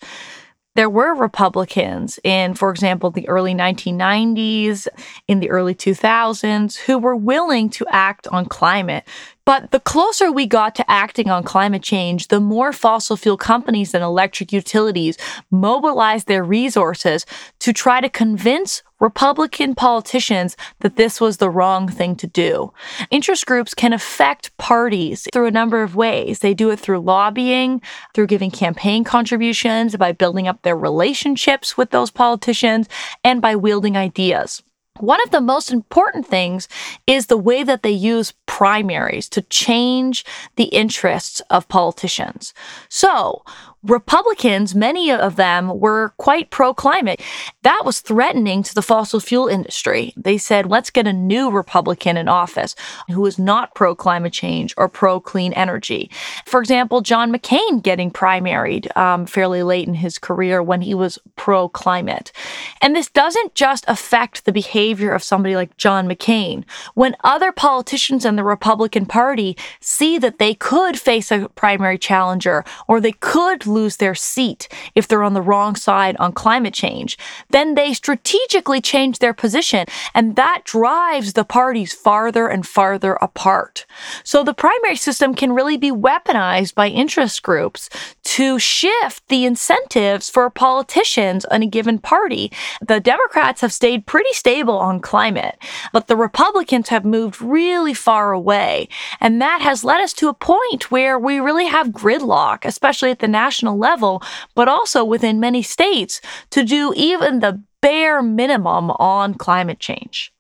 there 0.75 0.89
were 0.89 1.13
Republicans 1.13 2.19
in, 2.23 2.53
for 2.53 2.69
example, 2.69 3.11
the 3.11 3.27
early 3.27 3.53
1990s, 3.53 4.87
in 5.27 5.39
the 5.39 5.49
early 5.49 5.75
2000s, 5.75 6.77
who 6.77 6.97
were 6.97 7.15
willing 7.15 7.69
to 7.71 7.85
act 7.89 8.27
on 8.27 8.45
climate. 8.45 9.05
But 9.45 9.71
the 9.71 9.79
closer 9.79 10.31
we 10.31 10.45
got 10.45 10.75
to 10.75 10.89
acting 10.89 11.29
on 11.29 11.43
climate 11.43 11.81
change, 11.81 12.27
the 12.27 12.39
more 12.39 12.71
fossil 12.71 13.17
fuel 13.17 13.35
companies 13.35 13.93
and 13.93 14.03
electric 14.03 14.53
utilities 14.53 15.17
mobilized 15.49 16.27
their 16.27 16.43
resources 16.43 17.25
to 17.59 17.73
try 17.73 17.99
to 17.99 18.09
convince 18.09 18.83
Republican 18.99 19.75
politicians 19.75 20.57
that 20.79 20.95
this 20.95 21.21
was 21.21 21.37
the 21.37 21.49
wrong 21.49 21.87
thing 21.87 22.15
to 22.17 22.27
do. 22.27 22.73
Interest 23.11 23.45
groups 23.45 23.73
can 23.73 23.93
affect 23.93 24.55
parties 24.57 25.27
through 25.31 25.47
a 25.47 25.51
number 25.51 25.81
of 25.81 25.95
ways. 25.95 26.39
They 26.39 26.53
do 26.53 26.69
it 26.69 26.79
through 26.79 26.99
lobbying, 26.99 27.81
through 28.13 28.27
giving 28.27 28.51
campaign 28.51 29.03
contributions, 29.03 29.95
by 29.95 30.11
building 30.11 30.47
up 30.47 30.61
their 30.61 30.77
relationships 30.77 31.77
with 31.77 31.91
those 31.91 32.11
politicians, 32.11 32.89
and 33.23 33.41
by 33.41 33.55
wielding 33.55 33.95
ideas. 33.95 34.61
One 34.99 35.21
of 35.23 35.31
the 35.31 35.39
most 35.39 35.71
important 35.71 36.27
things 36.27 36.67
is 37.07 37.27
the 37.27 37.37
way 37.37 37.63
that 37.63 37.83
they 37.83 37.91
use 37.91 38.33
primaries 38.47 39.29
to 39.29 39.41
change 39.43 40.25
the 40.57 40.65
interests 40.65 41.41
of 41.49 41.69
politicians. 41.69 42.53
So, 42.89 43.43
Republicans, 43.83 44.75
many 44.75 45.09
of 45.09 45.37
them 45.37 45.79
were 45.79 46.13
quite 46.17 46.49
pro 46.49 46.73
climate. 46.73 47.21
That 47.63 47.83
was 47.85 48.01
threatening 48.01 48.61
to 48.63 48.75
the 48.75 48.81
fossil 48.81 49.21
fuel 49.21 49.47
industry. 49.47 50.13
They 50.17 50.37
said, 50.37 50.65
let's 50.65 50.89
get 50.89 51.07
a 51.07 51.13
new 51.13 51.49
Republican 51.49 52.17
in 52.17 52.27
office 52.27 52.75
who 53.07 53.25
is 53.25 53.39
not 53.39 53.73
pro 53.75 53.95
climate 53.95 54.33
change 54.33 54.73
or 54.75 54.89
pro 54.89 55.21
clean 55.21 55.53
energy. 55.53 56.11
For 56.45 56.59
example, 56.59 56.99
John 56.99 57.31
McCain 57.31 57.81
getting 57.81 58.11
primaried 58.11 58.95
um, 58.97 59.25
fairly 59.25 59.63
late 59.63 59.87
in 59.87 59.93
his 59.93 60.17
career 60.17 60.61
when 60.61 60.81
he 60.81 60.93
was 60.93 61.17
pro 61.37 61.69
climate. 61.69 62.33
And 62.81 62.95
this 62.95 63.09
doesn't 63.09 63.55
just 63.55 63.85
affect 63.87 64.43
the 64.43 64.51
behavior 64.51 65.13
of 65.13 65.23
somebody 65.23 65.55
like 65.55 65.77
John 65.77 66.07
McCain. 66.07 66.65
When 66.95 67.15
other 67.23 67.53
politicians 67.53 68.25
in 68.25 68.35
the 68.35 68.43
Republican 68.43 69.05
Party 69.05 69.55
see 69.79 70.17
that 70.17 70.37
they 70.37 70.53
could 70.53 70.99
face 70.99 71.31
a 71.31 71.47
primary 71.55 71.97
challenger 71.97 72.65
or 72.87 72.99
they 72.99 73.13
could 73.13 73.68
lose 73.69 73.97
their 73.97 74.15
seat 74.15 74.67
if 74.95 75.07
they're 75.07 75.23
on 75.23 75.33
the 75.33 75.41
wrong 75.41 75.75
side 75.75 76.17
on 76.17 76.33
climate 76.33 76.73
change. 76.73 77.17
Then 77.49 77.75
they 77.75 77.93
strategically 77.93 78.81
change 78.81 79.19
their 79.19 79.33
position, 79.33 79.85
and 80.13 80.35
that 80.35 80.63
drives 80.65 81.33
the 81.33 81.45
parties 81.45 81.93
farther 81.93 82.47
and 82.47 82.65
farther 82.67 83.13
apart. 83.21 83.85
So 84.23 84.43
the 84.43 84.53
primary 84.53 84.95
system 84.95 85.33
can 85.33 85.53
really 85.53 85.77
be 85.77 85.91
weaponized 85.91 86.75
by 86.75 86.87
interest 86.87 87.43
groups 87.43 87.89
to 88.29 88.59
shift 88.59 89.27
the 89.27 89.43
incentives 89.43 90.29
for 90.29 90.51
politicians 90.51 91.47
in 91.49 91.63
a 91.63 91.65
given 91.65 91.97
party. 91.97 92.51
The 92.79 92.99
Democrats 92.99 93.61
have 93.61 93.73
stayed 93.73 94.05
pretty 94.05 94.33
stable 94.33 94.77
on 94.77 94.99
climate, 94.99 95.57
but 95.91 96.05
the 96.05 96.15
Republicans 96.15 96.89
have 96.89 97.03
moved 97.03 97.41
really 97.41 97.95
far 97.95 98.31
away. 98.31 98.87
And 99.19 99.41
that 99.41 99.61
has 99.61 99.83
led 99.83 99.99
us 100.01 100.13
to 100.13 100.27
a 100.29 100.35
point 100.35 100.91
where 100.91 101.17
we 101.17 101.39
really 101.39 101.65
have 101.65 101.87
gridlock, 101.87 102.65
especially 102.65 103.09
at 103.09 103.17
the 103.17 103.27
national 103.27 103.79
level, 103.79 104.21
but 104.53 104.67
also 104.67 105.03
within 105.03 105.39
many 105.39 105.63
states 105.63 106.21
to 106.51 106.63
do 106.63 106.93
even 106.95 107.39
the 107.39 107.59
bare 107.81 108.21
minimum 108.21 108.91
on 108.91 109.33
climate 109.33 109.79
change. 109.79 110.31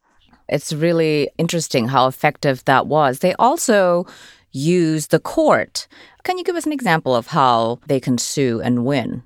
It's 0.47 0.71
really 0.71 1.31
interesting 1.39 1.87
how 1.87 2.05
effective 2.05 2.63
that 2.65 2.85
was. 2.85 3.19
They 3.19 3.33
also 3.39 4.05
use 4.51 5.07
the 5.07 5.19
court. 5.19 5.87
Can 6.23 6.37
you 6.37 6.43
give 6.43 6.55
us 6.55 6.65
an 6.65 6.73
example 6.73 7.15
of 7.15 7.27
how 7.27 7.79
they 7.87 7.99
can 7.99 8.17
sue 8.17 8.61
and 8.61 8.85
win? 8.85 9.23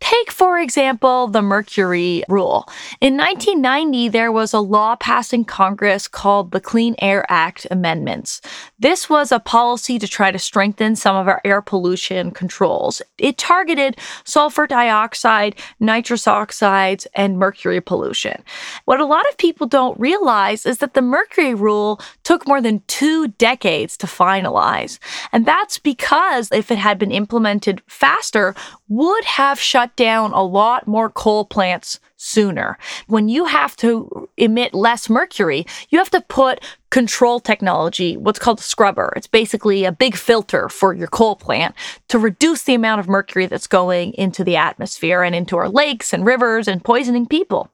Take, 0.00 0.30
for 0.30 0.58
example, 0.58 1.26
the 1.26 1.42
mercury 1.42 2.22
rule. 2.28 2.68
In 3.00 3.16
1990, 3.16 4.08
there 4.08 4.30
was 4.30 4.52
a 4.54 4.60
law 4.60 4.94
passed 4.94 5.34
in 5.34 5.44
Congress 5.44 6.06
called 6.06 6.52
the 6.52 6.60
Clean 6.60 6.94
Air 7.00 7.26
Act 7.28 7.66
Amendments. 7.70 8.40
This 8.78 9.10
was 9.10 9.32
a 9.32 9.40
policy 9.40 9.98
to 9.98 10.06
try 10.06 10.30
to 10.30 10.38
strengthen 10.38 10.94
some 10.94 11.16
of 11.16 11.26
our 11.26 11.40
air 11.44 11.60
pollution 11.60 12.30
controls. 12.30 13.02
It 13.18 13.38
targeted 13.38 13.96
sulfur 14.22 14.68
dioxide, 14.68 15.56
nitrous 15.80 16.28
oxides, 16.28 17.08
and 17.14 17.38
mercury 17.38 17.80
pollution. 17.80 18.44
What 18.84 19.00
a 19.00 19.06
lot 19.06 19.28
of 19.28 19.36
people 19.36 19.66
don't 19.66 19.98
realize 19.98 20.64
is 20.64 20.78
that 20.78 20.94
the 20.94 21.02
mercury 21.02 21.54
rule 21.54 22.00
took 22.28 22.46
more 22.46 22.60
than 22.60 22.82
two 22.88 23.28
decades 23.28 23.96
to 23.96 24.06
finalize. 24.06 24.98
And 25.32 25.46
that's 25.46 25.78
because 25.78 26.52
if 26.52 26.70
it 26.70 26.76
had 26.76 26.98
been 26.98 27.10
implemented 27.10 27.80
faster, 27.86 28.54
would 28.86 29.24
have 29.24 29.58
shut 29.58 29.96
down 29.96 30.32
a 30.32 30.42
lot 30.42 30.86
more 30.86 31.08
coal 31.08 31.46
plants 31.46 31.98
sooner. 32.18 32.76
When 33.06 33.30
you 33.30 33.46
have 33.46 33.76
to 33.76 34.28
emit 34.36 34.74
less 34.74 35.08
mercury, 35.08 35.66
you 35.88 35.98
have 35.98 36.10
to 36.10 36.20
put 36.20 36.60
control 36.90 37.40
technology, 37.40 38.18
what's 38.18 38.38
called 38.38 38.58
a 38.58 38.62
scrubber. 38.62 39.10
It's 39.16 39.26
basically 39.26 39.86
a 39.86 39.92
big 39.92 40.14
filter 40.14 40.68
for 40.68 40.92
your 40.92 41.08
coal 41.08 41.34
plant 41.34 41.74
to 42.08 42.18
reduce 42.18 42.64
the 42.64 42.74
amount 42.74 43.00
of 43.00 43.08
mercury 43.08 43.46
that's 43.46 43.66
going 43.66 44.12
into 44.14 44.44
the 44.44 44.56
atmosphere 44.56 45.22
and 45.22 45.34
into 45.34 45.56
our 45.56 45.70
lakes 45.70 46.12
and 46.12 46.26
rivers 46.26 46.68
and 46.68 46.84
poisoning 46.84 47.24
people. 47.24 47.70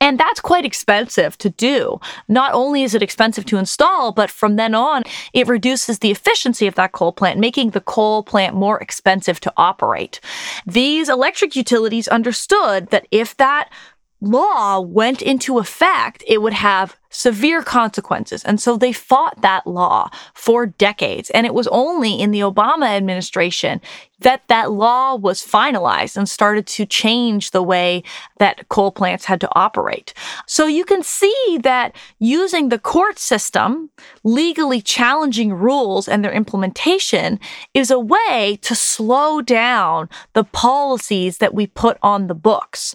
And 0.00 0.18
that's 0.18 0.40
quite 0.40 0.64
expensive 0.64 1.36
to 1.38 1.50
do. 1.50 2.00
Not 2.28 2.52
only 2.54 2.82
is 2.82 2.94
it 2.94 3.02
expensive 3.02 3.44
to 3.46 3.58
install, 3.58 4.12
but 4.12 4.30
from 4.30 4.56
then 4.56 4.74
on, 4.74 5.02
it 5.32 5.48
reduces 5.48 5.98
the 5.98 6.10
efficiency 6.10 6.66
of 6.66 6.76
that 6.76 6.92
coal 6.92 7.12
plant, 7.12 7.40
making 7.40 7.70
the 7.70 7.80
coal 7.80 8.22
plant 8.22 8.54
more 8.54 8.78
expensive 8.80 9.40
to 9.40 9.52
operate. 9.56 10.20
These 10.66 11.08
electric 11.08 11.56
utilities 11.56 12.08
understood 12.08 12.90
that 12.90 13.06
if 13.10 13.36
that 13.38 13.70
law 14.20 14.80
went 14.80 15.22
into 15.22 15.58
effect, 15.58 16.22
it 16.26 16.42
would 16.42 16.52
have 16.52 16.96
severe 17.10 17.62
consequences. 17.62 18.44
And 18.44 18.60
so 18.60 18.76
they 18.76 18.92
fought 18.92 19.42
that 19.42 19.66
law 19.66 20.10
for 20.32 20.66
decades. 20.66 21.28
And 21.30 21.44
it 21.44 21.54
was 21.54 21.66
only 21.68 22.20
in 22.20 22.30
the 22.30 22.40
Obama 22.40 22.86
administration 22.86 23.80
that 24.20 24.46
that 24.48 24.70
law 24.70 25.16
was 25.16 25.42
finalized 25.42 26.16
and 26.16 26.28
started 26.28 26.66
to 26.68 26.86
change 26.86 27.50
the 27.50 27.62
way 27.62 28.04
that 28.38 28.68
coal 28.68 28.92
plants 28.92 29.24
had 29.24 29.40
to 29.40 29.48
operate. 29.56 30.14
So 30.46 30.66
you 30.66 30.84
can 30.84 31.02
see 31.02 31.58
that 31.62 31.96
using 32.18 32.68
the 32.68 32.78
court 32.78 33.18
system, 33.18 33.90
legally 34.22 34.80
challenging 34.80 35.52
rules 35.52 36.06
and 36.06 36.24
their 36.24 36.32
implementation 36.32 37.40
is 37.74 37.90
a 37.90 37.98
way 37.98 38.58
to 38.62 38.74
slow 38.74 39.40
down 39.40 40.08
the 40.34 40.44
policies 40.44 41.38
that 41.38 41.54
we 41.54 41.66
put 41.66 41.98
on 42.02 42.28
the 42.28 42.34
books. 42.34 42.94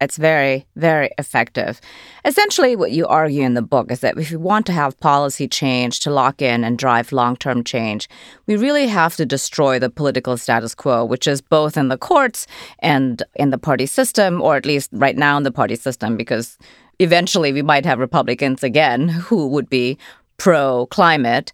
It's 0.00 0.16
very, 0.16 0.66
very 0.76 1.10
effective. 1.18 1.80
Essentially, 2.24 2.76
what 2.76 2.90
you 2.90 3.06
argue 3.06 3.42
in 3.42 3.54
the 3.54 3.62
book 3.62 3.90
is 3.90 4.00
that 4.00 4.18
if 4.18 4.30
we 4.30 4.36
want 4.36 4.66
to 4.66 4.72
have 4.72 4.98
policy 5.00 5.46
change 5.46 6.00
to 6.00 6.10
lock 6.10 6.42
in 6.42 6.64
and 6.64 6.76
drive 6.76 7.12
long 7.12 7.36
term 7.36 7.62
change, 7.62 8.08
we 8.46 8.56
really 8.56 8.88
have 8.88 9.16
to 9.16 9.24
destroy 9.24 9.78
the 9.78 9.90
political 9.90 10.36
status 10.36 10.74
quo, 10.74 11.04
which 11.04 11.26
is 11.26 11.40
both 11.40 11.76
in 11.76 11.88
the 11.88 11.96
courts 11.96 12.46
and 12.80 13.22
in 13.36 13.50
the 13.50 13.58
party 13.58 13.86
system, 13.86 14.42
or 14.42 14.56
at 14.56 14.66
least 14.66 14.90
right 14.92 15.16
now 15.16 15.36
in 15.36 15.44
the 15.44 15.52
party 15.52 15.76
system, 15.76 16.16
because 16.16 16.58
eventually 16.98 17.52
we 17.52 17.62
might 17.62 17.86
have 17.86 17.98
Republicans 17.98 18.62
again 18.62 19.08
who 19.08 19.46
would 19.46 19.70
be 19.70 19.96
pro 20.38 20.86
climate. 20.86 21.52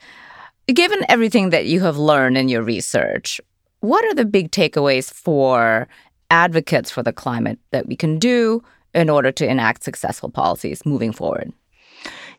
Given 0.66 1.04
everything 1.08 1.50
that 1.50 1.66
you 1.66 1.80
have 1.80 1.98
learned 1.98 2.38
in 2.38 2.48
your 2.48 2.62
research, 2.62 3.40
what 3.80 4.04
are 4.04 4.14
the 4.14 4.24
big 4.24 4.50
takeaways 4.50 5.12
for 5.12 5.88
advocates 6.30 6.90
for 6.90 7.02
the 7.02 7.12
climate 7.12 7.58
that 7.72 7.86
we 7.86 7.96
can 7.96 8.18
do 8.18 8.62
in 8.94 9.10
order 9.10 9.30
to 9.32 9.46
enact 9.48 9.84
successful 9.84 10.30
policies 10.30 10.84
moving 10.86 11.12
forward? 11.12 11.52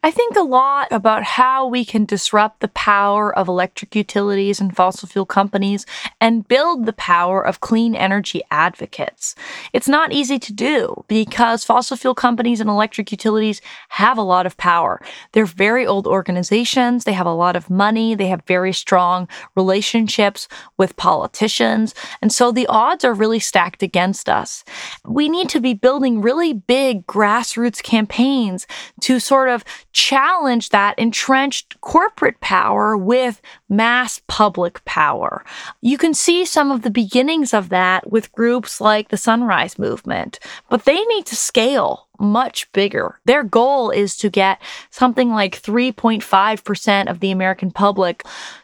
I 0.03 0.09
think 0.09 0.35
a 0.35 0.41
lot 0.41 0.87
about 0.89 1.21
how 1.21 1.67
we 1.67 1.85
can 1.85 2.05
disrupt 2.05 2.59
the 2.59 2.69
power 2.69 3.37
of 3.37 3.47
electric 3.47 3.95
utilities 3.95 4.59
and 4.59 4.75
fossil 4.75 5.07
fuel 5.07 5.27
companies 5.27 5.85
and 6.19 6.47
build 6.47 6.87
the 6.87 6.93
power 6.93 7.45
of 7.45 7.59
clean 7.59 7.93
energy 7.93 8.41
advocates. 8.49 9.35
It's 9.73 9.87
not 9.87 10.11
easy 10.11 10.39
to 10.39 10.53
do 10.53 11.05
because 11.07 11.63
fossil 11.63 11.97
fuel 11.97 12.15
companies 12.15 12.59
and 12.59 12.67
electric 12.67 13.11
utilities 13.11 13.61
have 13.89 14.17
a 14.17 14.23
lot 14.23 14.47
of 14.47 14.57
power. 14.57 14.99
They're 15.33 15.45
very 15.45 15.85
old 15.85 16.07
organizations, 16.07 17.03
they 17.03 17.13
have 17.13 17.27
a 17.27 17.33
lot 17.33 17.55
of 17.55 17.69
money, 17.69 18.15
they 18.15 18.27
have 18.27 18.41
very 18.47 18.73
strong 18.73 19.27
relationships 19.55 20.47
with 20.77 20.97
politicians, 20.97 21.93
and 22.23 22.33
so 22.33 22.51
the 22.51 22.65
odds 22.65 23.05
are 23.05 23.13
really 23.13 23.39
stacked 23.39 23.83
against 23.83 24.29
us. 24.29 24.63
We 25.05 25.29
need 25.29 25.49
to 25.49 25.59
be 25.59 25.75
building 25.75 26.21
really 26.21 26.53
big 26.53 27.05
grassroots 27.05 27.83
campaigns 27.83 28.65
to 29.01 29.19
sort 29.19 29.49
of 29.49 29.63
challenge 29.93 30.69
that 30.69 30.97
entrenched 30.97 31.79
corporate 31.81 32.39
power 32.39 32.95
with 32.95 33.41
mass 33.69 34.21
public 34.27 34.83
power. 34.85 35.43
You 35.81 35.97
can 35.97 36.13
see 36.13 36.45
some 36.45 36.71
of 36.71 36.81
the 36.81 36.89
beginnings 36.89 37.53
of 37.53 37.69
that 37.69 38.11
with 38.11 38.31
groups 38.31 38.81
like 38.81 39.09
the 39.09 39.17
Sunrise 39.17 39.77
Movement, 39.77 40.39
but 40.69 40.85
they 40.85 41.01
need 41.05 41.25
to 41.27 41.35
scale 41.35 42.07
much 42.19 42.71
bigger. 42.71 43.19
Their 43.25 43.43
goal 43.43 43.89
is 43.89 44.15
to 44.17 44.29
get 44.29 44.61
something 44.91 45.31
like 45.31 45.59
3.5% 45.59 47.09
of 47.09 47.19
the 47.19 47.31
American 47.31 47.71
public 47.71 48.23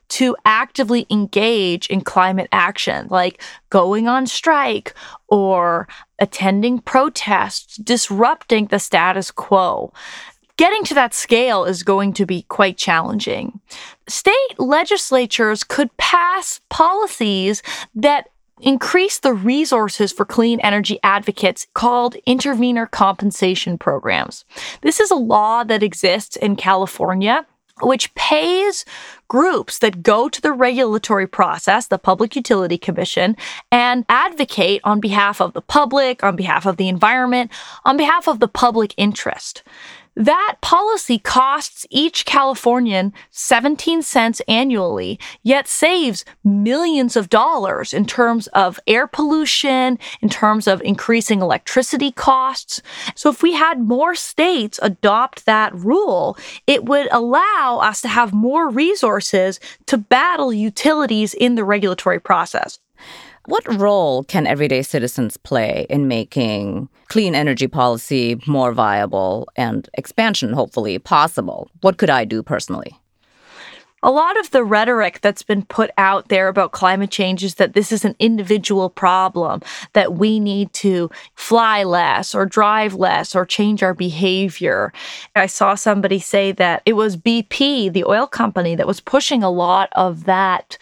to 0.09 0.35
actively 0.45 1.05
engage 1.09 1.87
in 1.87 2.01
climate 2.01 2.47
action, 2.51 3.07
like 3.09 3.41
going 3.69 4.07
on 4.07 4.27
strike 4.27 4.93
or 5.27 5.87
attending 6.19 6.79
protests, 6.79 7.77
disrupting 7.77 8.67
the 8.67 8.79
status 8.79 9.31
quo 9.31 9.91
getting 10.57 10.83
to 10.85 10.93
that 10.93 11.13
scale 11.13 11.65
is 11.65 11.83
going 11.83 12.13
to 12.13 12.25
be 12.25 12.43
quite 12.43 12.77
challenging. 12.77 13.59
State 14.07 14.33
legislatures 14.57 15.63
could 15.63 15.95
pass 15.97 16.59
policies 16.69 17.63
that 17.95 18.29
increase 18.59 19.19
the 19.19 19.33
resources 19.33 20.11
for 20.11 20.25
clean 20.25 20.59
energy 20.61 20.99
advocates 21.03 21.67
called 21.75 22.15
intervenor 22.25 22.87
compensation 22.87 23.77
programs. 23.77 24.45
This 24.81 24.99
is 24.99 25.11
a 25.11 25.15
law 25.15 25.63
that 25.63 25.83
exists 25.83 26.35
in 26.35 26.55
California 26.55 27.45
which 27.81 28.13
pays 28.15 28.85
groups 29.27 29.79
that 29.79 30.01
go 30.01 30.29
to 30.29 30.41
the 30.41 30.51
regulatory 30.51 31.27
process, 31.27 31.87
the 31.87 31.99
Public 31.99 32.35
Utility 32.35 32.77
Commission, 32.77 33.35
and 33.71 34.05
advocate 34.09 34.81
on 34.83 34.99
behalf 34.99 35.41
of 35.41 35.53
the 35.53 35.61
public, 35.61 36.23
on 36.23 36.35
behalf 36.35 36.65
of 36.65 36.77
the 36.77 36.89
environment, 36.89 37.51
on 37.85 37.97
behalf 37.97 38.27
of 38.27 38.39
the 38.39 38.47
public 38.47 38.93
interest. 38.97 39.63
That 40.17 40.55
policy 40.61 41.19
costs 41.19 41.85
each 41.91 42.25
Californian 42.25 43.13
17 43.29 44.01
cents 44.01 44.41
annually, 44.47 45.19
yet 45.43 45.67
saves 45.67 46.25
millions 46.43 47.15
of 47.15 47.29
dollars 47.29 47.93
in 47.93 48.07
terms 48.07 48.47
of 48.47 48.79
air 48.87 49.05
pollution, 49.05 49.99
in 50.21 50.29
terms 50.29 50.65
of 50.65 50.81
increasing 50.81 51.39
electricity 51.39 52.11
costs. 52.11 52.81
So 53.13 53.29
if 53.29 53.43
we 53.43 53.53
had 53.53 53.79
more 53.79 54.15
states 54.15 54.79
adopt 54.81 55.45
that 55.45 55.75
rule, 55.75 56.35
it 56.65 56.85
would 56.85 57.07
allow 57.11 57.79
us 57.83 58.01
to 58.01 58.07
have 58.07 58.33
more 58.33 58.69
resources 58.69 59.59
to 59.85 59.99
battle 59.99 60.51
utilities 60.51 61.35
in 61.35 61.53
the 61.53 61.63
regulatory 61.63 62.19
process. 62.19 62.79
What 63.47 63.79
role 63.79 64.25
can 64.25 64.45
everyday 64.45 64.81
citizens 64.81 65.37
play 65.37 65.85
in 65.89 66.09
making 66.09 66.89
clean 67.07 67.33
energy 67.33 67.67
policy 67.67 68.41
more 68.45 68.73
viable 68.73 69.47
and 69.55 69.89
expansion, 69.93 70.51
hopefully, 70.51 70.99
possible? 70.99 71.71
What 71.79 71.97
could 71.97 72.09
I 72.09 72.25
do 72.25 72.43
personally? 72.43 72.99
A 74.03 74.11
lot 74.11 74.37
of 74.37 74.51
the 74.51 74.65
rhetoric 74.65 75.21
that's 75.21 75.43
been 75.43 75.63
put 75.63 75.91
out 75.97 76.27
there 76.27 76.49
about 76.49 76.73
climate 76.73 77.09
change 77.09 77.41
is 77.41 77.55
that 77.55 77.71
this 77.71 77.93
is 77.93 78.03
an 78.03 78.17
individual 78.19 78.89
problem, 78.89 79.61
that 79.93 80.15
we 80.15 80.41
need 80.41 80.73
to 80.73 81.09
fly 81.35 81.83
less 81.83 82.35
or 82.35 82.45
drive 82.45 82.95
less 82.95 83.33
or 83.33 83.45
change 83.45 83.81
our 83.81 83.93
behavior. 83.93 84.91
I 85.37 85.45
saw 85.45 85.75
somebody 85.75 86.19
say 86.19 86.51
that 86.51 86.81
it 86.85 86.93
was 86.93 87.15
BP, 87.15 87.93
the 87.93 88.03
oil 88.03 88.27
company, 88.27 88.75
that 88.75 88.87
was 88.87 88.99
pushing 88.99 89.41
a 89.41 89.49
lot 89.49 89.87
of 89.93 90.25
that 90.25 90.77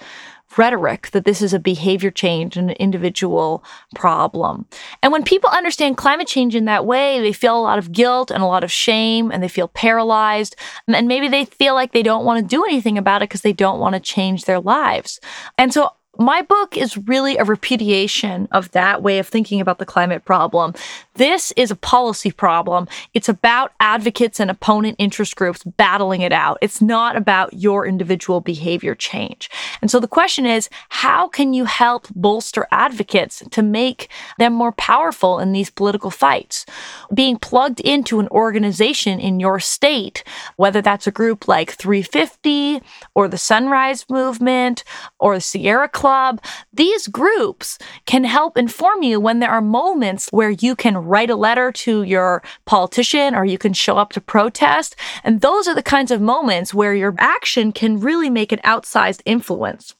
rhetoric 0.57 1.11
that 1.11 1.25
this 1.25 1.41
is 1.41 1.53
a 1.53 1.59
behavior 1.59 2.11
change 2.11 2.57
and 2.57 2.69
an 2.69 2.75
individual 2.77 3.63
problem. 3.95 4.65
And 5.01 5.11
when 5.11 5.23
people 5.23 5.49
understand 5.49 5.97
climate 5.97 6.27
change 6.27 6.55
in 6.55 6.65
that 6.65 6.85
way, 6.85 7.19
they 7.19 7.33
feel 7.33 7.57
a 7.57 7.61
lot 7.61 7.77
of 7.77 7.91
guilt 7.91 8.31
and 8.31 8.43
a 8.43 8.47
lot 8.47 8.63
of 8.63 8.71
shame 8.71 9.31
and 9.31 9.41
they 9.41 9.47
feel 9.47 9.67
paralyzed. 9.67 10.55
And 10.87 11.07
maybe 11.07 11.27
they 11.27 11.45
feel 11.45 11.73
like 11.73 11.91
they 11.91 12.03
don't 12.03 12.25
want 12.25 12.41
to 12.41 12.55
do 12.55 12.63
anything 12.63 12.97
about 12.97 13.21
it 13.21 13.29
because 13.29 13.41
they 13.41 13.53
don't 13.53 13.79
want 13.79 13.93
to 13.93 13.99
change 13.99 14.45
their 14.45 14.59
lives. 14.59 15.19
And 15.57 15.73
so 15.73 15.91
my 16.17 16.41
book 16.41 16.77
is 16.77 16.97
really 16.97 17.37
a 17.37 17.43
repudiation 17.43 18.47
of 18.51 18.71
that 18.71 19.01
way 19.01 19.19
of 19.19 19.27
thinking 19.27 19.59
about 19.59 19.79
the 19.79 19.85
climate 19.85 20.25
problem. 20.25 20.73
This 21.15 21.53
is 21.55 21.71
a 21.71 21.77
policy 21.77 22.29
problem. 22.29 22.89
It's 23.13 23.29
about 23.29 23.71
advocates 23.79 24.41
and 24.41 24.51
opponent 24.51 24.97
interest 24.99 25.37
groups 25.37 25.63
battling 25.63 26.19
it 26.19 26.33
out. 26.33 26.57
It's 26.61 26.81
not 26.81 27.15
about 27.15 27.53
your 27.53 27.85
individual 27.85 28.41
behavior 28.41 28.95
change. 28.95 29.49
And 29.81 29.89
so 29.89 30.01
the 30.01 30.09
question 30.09 30.45
is 30.45 30.69
how 30.89 31.29
can 31.29 31.53
you 31.53 31.63
help 31.63 32.07
bolster 32.13 32.67
advocates 32.69 33.41
to 33.51 33.63
make 33.63 34.09
them 34.39 34.51
more 34.53 34.73
powerful 34.73 35.39
in 35.39 35.53
these 35.53 35.69
political 35.69 36.11
fights? 36.11 36.65
Being 37.13 37.37
plugged 37.37 37.79
into 37.79 38.19
an 38.19 38.27
organization 38.29 39.17
in 39.17 39.39
your 39.39 39.61
state, 39.61 40.21
whether 40.57 40.81
that's 40.81 41.07
a 41.07 41.11
group 41.11 41.47
like 41.47 41.71
350 41.71 42.81
or 43.13 43.29
the 43.29 43.37
Sunrise 43.37 44.05
Movement 44.09 44.83
or 45.19 45.35
the 45.35 45.41
Sierra 45.41 45.87
Club, 45.87 46.43
these 46.73 47.07
groups 47.07 47.79
can 48.05 48.25
help 48.25 48.57
inform 48.57 49.01
you 49.01 49.17
when 49.17 49.39
there 49.39 49.51
are 49.51 49.61
moments 49.61 50.27
where 50.31 50.49
you 50.49 50.75
can 50.75 51.04
write 51.05 51.29
a 51.29 51.35
letter 51.35 51.71
to 51.71 52.03
your 52.03 52.41
politician 52.65 53.35
or 53.35 53.45
you 53.45 53.57
can 53.57 53.73
show 53.73 53.97
up 53.97 54.11
to 54.13 54.21
protest. 54.21 54.95
And 55.23 55.41
those 55.41 55.67
are 55.67 55.75
the 55.75 55.83
kinds 55.83 56.11
of 56.11 56.21
moments 56.21 56.73
where 56.73 56.93
your 56.93 57.15
action 57.17 57.71
can 57.71 57.99
really 57.99 58.29
make 58.29 58.51
an 58.51 58.59
outsized 58.63 59.21
influence. 59.25 59.95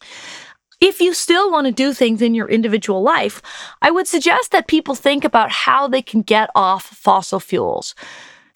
If 0.81 0.99
you 0.99 1.13
still 1.13 1.51
want 1.51 1.67
to 1.67 1.71
do 1.71 1.93
things 1.93 2.21
in 2.21 2.35
your 2.35 2.49
individual 2.49 3.01
life, 3.01 3.41
I 3.81 3.91
would 3.91 4.07
suggest 4.07 4.51
that 4.51 4.67
people 4.67 4.93
think 4.93 5.23
about 5.23 5.49
how 5.49 5.87
they 5.87 6.01
can 6.01 6.21
get 6.21 6.49
off 6.53 6.83
fossil 6.83 7.39
fuels. 7.39 7.95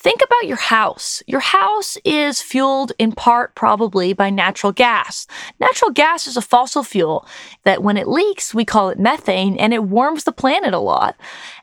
Think 0.02 0.22
about 0.24 0.48
your 0.48 0.58
house. 0.58 1.22
Your 1.28 1.42
house 1.42 1.98
is 2.06 2.42
fueled 2.42 2.94
in 2.98 3.12
part 3.12 3.54
probably 3.54 4.14
by 4.14 4.30
natural 4.30 4.72
gas. 4.72 5.28
Natural 5.60 5.92
gas 5.92 6.26
is 6.26 6.38
a 6.38 6.42
fossil 6.42 6.84
fuel 6.84 7.28
that 7.66 7.84
when 7.84 7.98
it 7.98 8.08
leaks, 8.08 8.54
we 8.54 8.64
call 8.64 8.88
it 8.88 8.98
methane 8.98 9.58
and 9.58 9.74
it 9.74 9.84
warms 9.84 10.24
the 10.24 10.32
planet 10.32 10.74
a 10.74 10.80
lot. 10.80 11.18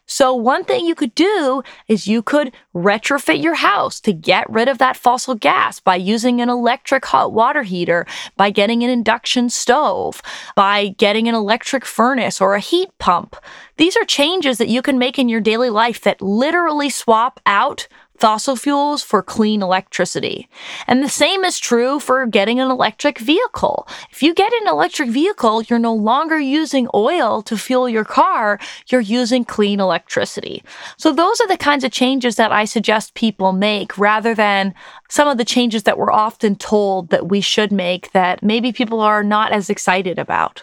So 0.06 0.34
one 0.34 0.64
thing 0.64 0.86
you 0.86 0.94
could 0.94 1.14
do 1.14 1.62
is 1.88 2.06
you 2.06 2.22
could 2.22 2.52
retrofit 2.74 3.42
your 3.42 3.54
house 3.54 4.00
to 4.00 4.12
get 4.12 4.48
rid 4.48 4.68
of 4.68 4.78
that 4.78 4.96
fossil 4.96 5.34
gas 5.34 5.80
by 5.80 5.96
using 5.96 6.40
an 6.40 6.48
electric 6.48 7.04
hot 7.04 7.32
water 7.32 7.64
heater, 7.64 8.06
by 8.36 8.50
getting 8.50 8.82
an 8.82 8.90
induction 8.90 9.50
stove, 9.50 10.22
by 10.54 10.94
getting 10.98 11.28
an 11.28 11.34
electric 11.34 11.84
furnace 11.84 12.40
or 12.40 12.54
a 12.54 12.60
heat 12.60 12.88
pump. 12.98 13.36
These 13.78 13.96
are 13.96 14.04
changes 14.04 14.58
that 14.58 14.68
you 14.68 14.80
can 14.80 14.98
make 14.98 15.18
in 15.18 15.28
your 15.28 15.40
daily 15.40 15.70
life 15.70 16.00
that 16.02 16.22
literally 16.22 16.88
swap 16.88 17.40
out 17.44 17.88
fossil 18.18 18.56
fuels 18.56 19.02
for 19.02 19.22
clean 19.22 19.62
electricity. 19.62 20.48
And 20.86 21.02
the 21.02 21.08
same 21.08 21.44
is 21.44 21.58
true 21.58 22.00
for 22.00 22.26
getting 22.26 22.60
an 22.60 22.70
electric 22.70 23.18
vehicle. 23.18 23.88
If 24.10 24.22
you 24.22 24.34
get 24.34 24.52
an 24.52 24.68
electric 24.68 25.08
vehicle, 25.10 25.62
you're 25.62 25.78
no 25.78 25.94
longer 25.94 26.38
using 26.38 26.88
oil 26.94 27.42
to 27.42 27.56
fuel 27.56 27.88
your 27.88 28.04
car, 28.04 28.58
you're 28.88 29.00
using 29.00 29.44
clean 29.44 29.80
electricity. 29.80 30.62
So 30.96 31.12
those 31.12 31.40
are 31.40 31.48
the 31.48 31.56
kinds 31.56 31.84
of 31.84 31.92
changes 31.92 32.36
that 32.36 32.52
I 32.52 32.64
suggest 32.64 33.14
people 33.14 33.52
make 33.52 33.96
rather 33.98 34.34
than 34.34 34.74
some 35.08 35.28
of 35.28 35.38
the 35.38 35.44
changes 35.44 35.84
that 35.84 35.98
we're 35.98 36.12
often 36.12 36.56
told 36.56 37.10
that 37.10 37.28
we 37.28 37.40
should 37.40 37.72
make 37.72 38.12
that 38.12 38.42
maybe 38.42 38.72
people 38.72 39.00
are 39.00 39.22
not 39.22 39.52
as 39.52 39.70
excited 39.70 40.18
about. 40.18 40.62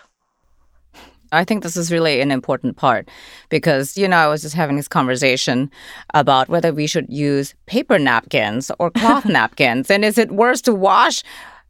I 1.33 1.43
think 1.43 1.63
this 1.63 1.75
is 1.75 1.91
really 1.91 2.21
an 2.21 2.31
important 2.31 2.77
part 2.77 3.09
because, 3.49 3.97
you 3.97 4.07
know, 4.07 4.17
I 4.17 4.27
was 4.27 4.41
just 4.41 4.55
having 4.55 4.75
this 4.75 4.87
conversation 4.87 5.71
about 6.13 6.47
whether 6.49 6.71
we 6.71 6.87
should 6.87 7.09
use 7.09 7.55
paper 7.65 7.97
napkins 7.97 8.71
or 8.79 8.91
cloth 8.91 9.25
napkins. 9.39 9.89
And 9.89 10.05
is 10.05 10.17
it 10.17 10.31
worse 10.31 10.61
to 10.61 10.73
wash 10.73 11.23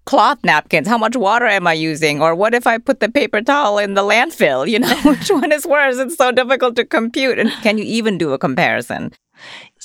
cloth 0.05 0.39
napkins? 0.43 0.87
How 0.87 0.97
much 0.97 1.15
water 1.15 1.45
am 1.45 1.65
I 1.65 1.73
using? 1.73 2.21
Or 2.21 2.35
what 2.35 2.53
if 2.53 2.67
I 2.67 2.77
put 2.77 2.99
the 2.99 3.09
paper 3.09 3.41
towel 3.41 3.77
in 3.77 3.93
the 3.93 4.03
landfill? 4.03 4.69
You 4.69 4.79
know, 4.79 4.95
which 5.05 5.29
one 5.29 5.51
is 5.51 5.65
worse? 5.65 5.97
It's 5.97 6.17
so 6.17 6.31
difficult 6.31 6.75
to 6.75 6.85
compute. 6.85 7.39
And 7.39 7.49
can 7.63 7.77
you 7.77 7.85
even 7.85 8.17
do 8.17 8.33
a 8.33 8.37
comparison? 8.37 9.11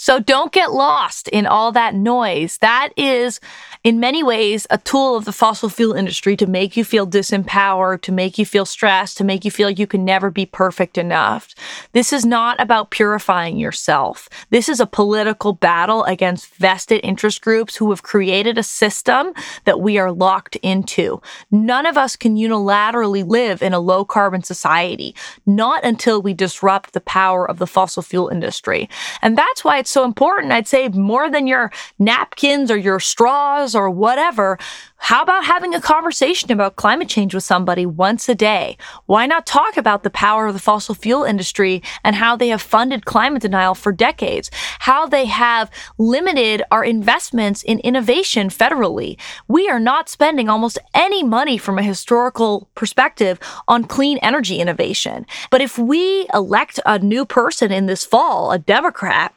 So 0.01 0.21
don't 0.21 0.53
get 0.53 0.73
lost 0.73 1.27
in 1.29 1.45
all 1.45 1.73
that 1.73 1.93
noise. 1.93 2.59
That 2.59 2.91
is, 2.97 3.41
in 3.83 3.99
many 3.99 4.23
ways, 4.23 4.65
a 4.71 4.79
tool 4.79 5.17
of 5.17 5.25
the 5.25 5.33
fossil 5.33 5.69
fuel 5.69 5.93
industry 5.93 6.37
to 6.37 6.47
make 6.47 6.77
you 6.77 6.85
feel 6.85 7.05
disempowered, 7.05 8.03
to 8.03 8.13
make 8.13 8.39
you 8.39 8.47
feel 8.47 8.65
stressed, 8.65 9.19
to 9.19 9.25
make 9.25 9.45
you 9.45 9.51
feel 9.51 9.67
like 9.67 9.79
you 9.79 9.89
can 9.89 10.05
never 10.05 10.31
be 10.31 10.47
perfect 10.47 10.99
enough. 10.99 11.53
This 11.93 12.13
is 12.13 12.25
not 12.25 12.61
about 12.61 12.91
purifying 12.91 13.57
yourself. 13.57 14.29
This 14.51 14.69
is 14.69 14.79
a 14.79 14.87
political 14.87 15.53
battle 15.53 16.05
against 16.05 16.55
vested 16.55 17.01
interest 17.03 17.41
groups 17.41 17.75
who 17.75 17.91
have 17.91 18.05
created 18.05 18.57
a 18.57 18.63
system 18.63 19.33
that 19.65 19.81
we 19.81 19.99
are 19.99 20.13
locked 20.13 20.55
into. 20.57 21.21
None 21.51 21.87
of 21.87 21.99
us 21.99 22.15
can 22.15 22.37
unilaterally 22.37 23.27
live 23.27 23.63
in 23.63 23.73
a 23.75 23.81
low 23.81 24.05
carbon 24.05 24.45
society, 24.45 25.15
not 25.45 25.85
until 25.85 26.23
we 26.23 26.35
disrupt 26.35 26.93
the 26.93 27.01
power 27.01 27.51
of 27.51 27.59
the 27.59 27.67
fossil 27.67 28.03
fuel 28.03 28.29
industry. 28.29 28.89
And 29.23 29.37
that's 29.38 29.62
why 29.62 29.79
it's 29.79 29.90
so 29.90 30.05
important. 30.05 30.53
I'd 30.53 30.66
say 30.66 30.88
more 30.88 31.31
than 31.31 31.46
your 31.46 31.70
napkins 32.01 32.72
or 32.72 32.77
your 32.77 32.98
straws 32.98 33.77
or 33.77 33.88
whatever. 33.88 34.59
How 35.01 35.23
about 35.23 35.47
having 35.47 35.75
a 35.75 35.81
conversation 35.81 36.53
about 36.53 36.77
climate 36.77 37.09
change 37.09 37.33
with 37.33 37.43
somebody 37.43 37.87
once 37.87 38.29
a 38.29 38.35
day? 38.35 38.77
Why 39.07 39.25
not 39.25 39.47
talk 39.47 39.79
about 39.79 40.03
the 40.03 40.11
power 40.11 40.47
of 40.47 40.53
the 40.53 40.61
fossil 40.61 40.95
fuel 40.95 41.25
industry 41.25 41.83
and 42.05 42.17
how 42.17 42.37
they 42.37 42.49
have 42.49 42.61
funded 42.61 43.07
climate 43.07 43.41
denial 43.41 43.75
for 43.75 43.91
decades? 43.91 44.51
How 44.81 45.07
they 45.07 45.25
have 45.25 45.71
limited 45.97 46.63
our 46.71 46.85
investments 46.85 47.63
in 47.63 47.79
innovation 47.79 48.51
federally? 48.51 49.19
We 49.47 49.67
are 49.71 49.81
not 49.81 50.11
spending 50.11 50.51
almost 50.51 50.79
any 50.93 51.23
money 51.23 51.57
from 51.57 51.79
a 51.79 51.83
historical 51.83 52.69
perspective 52.75 53.39
on 53.67 53.85
clean 53.85 54.19
energy 54.19 54.59
innovation. 54.59 55.25
But 55.51 55.63
if 55.63 55.79
we 55.79 56.27
elect 56.35 56.81
a 56.85 56.99
new 56.99 57.25
person 57.25 57.73
in 57.73 57.87
this 57.87 58.05
fall, 58.05 58.53
a 58.53 58.59
Democrat, 58.59 59.33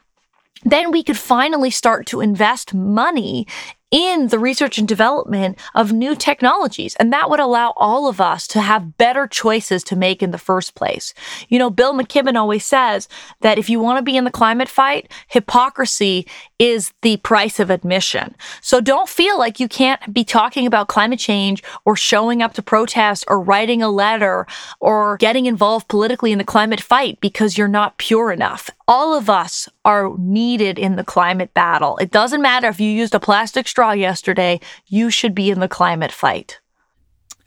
then 0.64 0.90
we 0.90 1.02
could 1.02 1.18
finally 1.18 1.70
start 1.70 2.04
to 2.06 2.20
invest 2.20 2.74
money 2.74 3.46
in 3.92 4.28
the 4.28 4.38
research 4.38 4.78
and 4.78 4.88
development 4.88 5.58
of 5.74 5.92
new 5.92 6.16
technologies. 6.16 6.96
And 6.96 7.12
that 7.12 7.30
would 7.30 7.38
allow 7.38 7.74
all 7.76 8.08
of 8.08 8.20
us 8.20 8.48
to 8.48 8.60
have 8.60 8.96
better 8.96 9.26
choices 9.28 9.84
to 9.84 9.96
make 9.96 10.22
in 10.22 10.30
the 10.30 10.38
first 10.38 10.74
place. 10.74 11.12
You 11.48 11.58
know, 11.58 11.70
Bill 11.70 11.92
McKibben 11.92 12.34
always 12.34 12.64
says 12.64 13.06
that 13.42 13.58
if 13.58 13.68
you 13.68 13.78
want 13.78 13.98
to 13.98 14.02
be 14.02 14.16
in 14.16 14.24
the 14.24 14.30
climate 14.30 14.68
fight, 14.68 15.12
hypocrisy 15.28 16.26
is 16.58 16.92
the 17.02 17.18
price 17.18 17.60
of 17.60 17.70
admission. 17.70 18.34
So 18.62 18.80
don't 18.80 19.08
feel 19.08 19.38
like 19.38 19.60
you 19.60 19.68
can't 19.68 20.14
be 20.14 20.24
talking 20.24 20.66
about 20.66 20.88
climate 20.88 21.18
change 21.18 21.62
or 21.84 21.94
showing 21.94 22.40
up 22.40 22.54
to 22.54 22.62
protest 22.62 23.24
or 23.28 23.42
writing 23.42 23.82
a 23.82 23.90
letter 23.90 24.46
or 24.80 25.18
getting 25.18 25.46
involved 25.46 25.88
politically 25.88 26.32
in 26.32 26.38
the 26.38 26.44
climate 26.44 26.80
fight 26.80 27.20
because 27.20 27.58
you're 27.58 27.68
not 27.68 27.98
pure 27.98 28.32
enough. 28.32 28.70
All 28.88 29.14
of 29.14 29.28
us 29.28 29.68
are 29.84 30.16
needed 30.18 30.78
in 30.78 30.96
the 30.96 31.04
climate 31.04 31.52
battle. 31.52 31.96
It 31.98 32.10
doesn't 32.10 32.42
matter 32.42 32.68
if 32.68 32.78
you 32.78 32.88
used 32.88 33.14
a 33.14 33.20
plastic 33.20 33.66
straw 33.66 33.81
straw 33.82 33.90
yesterday, 33.90 34.60
you 34.86 35.10
should 35.10 35.34
be 35.34 35.50
in 35.50 35.58
the 35.58 35.66
climate 35.66 36.12
fight. 36.12 36.60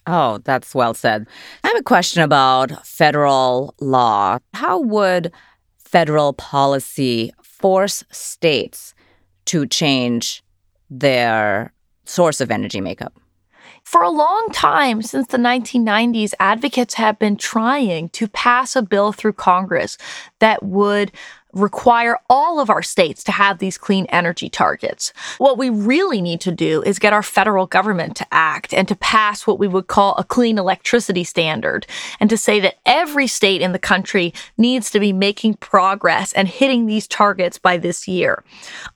Oh, 0.06 0.40
that's 0.44 0.76
well 0.76 0.94
said. 0.94 1.28
I 1.64 1.70
have 1.70 1.78
a 1.78 1.84
question 1.84 2.24
about 2.24 2.86
federal 2.86 3.74
law. 3.80 4.40
How 4.54 4.82
would 4.82 5.32
federal 5.78 6.34
policy 6.34 7.32
force 7.42 8.04
states 8.12 8.94
to 9.46 9.66
change 9.66 10.44
their 10.90 11.72
source 12.04 12.42
of 12.42 12.52
energy 12.52 12.82
makeup? 12.82 13.14
For 13.86 14.02
a 14.02 14.10
long 14.10 14.50
time, 14.52 15.02
since 15.04 15.28
the 15.28 15.38
1990s, 15.38 16.34
advocates 16.38 16.96
have 16.96 17.18
been 17.18 17.38
trying 17.38 18.10
to 18.10 18.28
pass 18.28 18.76
a 18.76 18.82
bill 18.82 19.14
through 19.14 19.34
Congress 19.34 19.98
that 20.40 20.64
would 20.64 21.14
require 21.56 22.18
all 22.30 22.60
of 22.60 22.70
our 22.70 22.84
states 22.84 23.24
to 23.24 23.32
have 23.32 23.58
these 23.58 23.78
clean 23.78 24.06
energy 24.08 24.50
targets. 24.50 25.14
What 25.38 25.58
we 25.58 25.70
really 25.70 26.22
need 26.22 26.42
to 26.42 26.52
do 26.52 26.84
is 26.84 27.00
get 27.00 27.14
our 27.14 27.24
federal 27.24 27.66
government 27.66 28.18
to 28.18 28.28
act 28.32 28.74
and 28.74 28.88
to 28.88 28.96
pass 28.96 29.48
what 29.48 29.58
we 29.58 29.68
would 29.68 29.88
call 29.88 30.16
a 30.16 30.24
clean 30.24 30.58
electricity 30.58 31.24
standard 31.24 31.88
and 32.20 32.30
to 32.30 32.38
say 32.38 32.60
that 32.60 32.76
every 32.86 33.28
state 33.28 33.62
in 33.62 33.72
the 33.72 33.80
country 33.80 34.34
needs 34.58 34.92
to 34.92 35.00
be 35.00 35.14
making 35.14 35.56
progress 35.56 36.34
and 36.34 36.48
hitting 36.48 36.86
these 36.86 37.08
targets 37.08 37.58
by 37.58 37.78
this 37.78 38.08
year. 38.08 38.44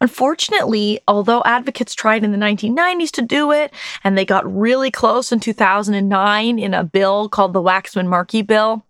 Unfortunately, 0.01 0.99
although 1.07 1.41
advocates 1.45 1.95
tried 1.95 2.23
in 2.23 2.31
the 2.31 2.37
1990s 2.37 3.11
to 3.11 3.21
do 3.21 3.51
it 3.51 3.73
and 4.03 4.17
they 4.17 4.25
got 4.25 4.53
really 4.53 4.91
close 4.91 5.31
in 5.31 5.39
2009 5.39 6.59
in 6.59 6.73
a 6.73 6.83
bill 6.83 7.29
called 7.29 7.53
the 7.53 7.61
Waxman 7.61 8.07
Markey 8.07 8.41
bill, 8.41 8.83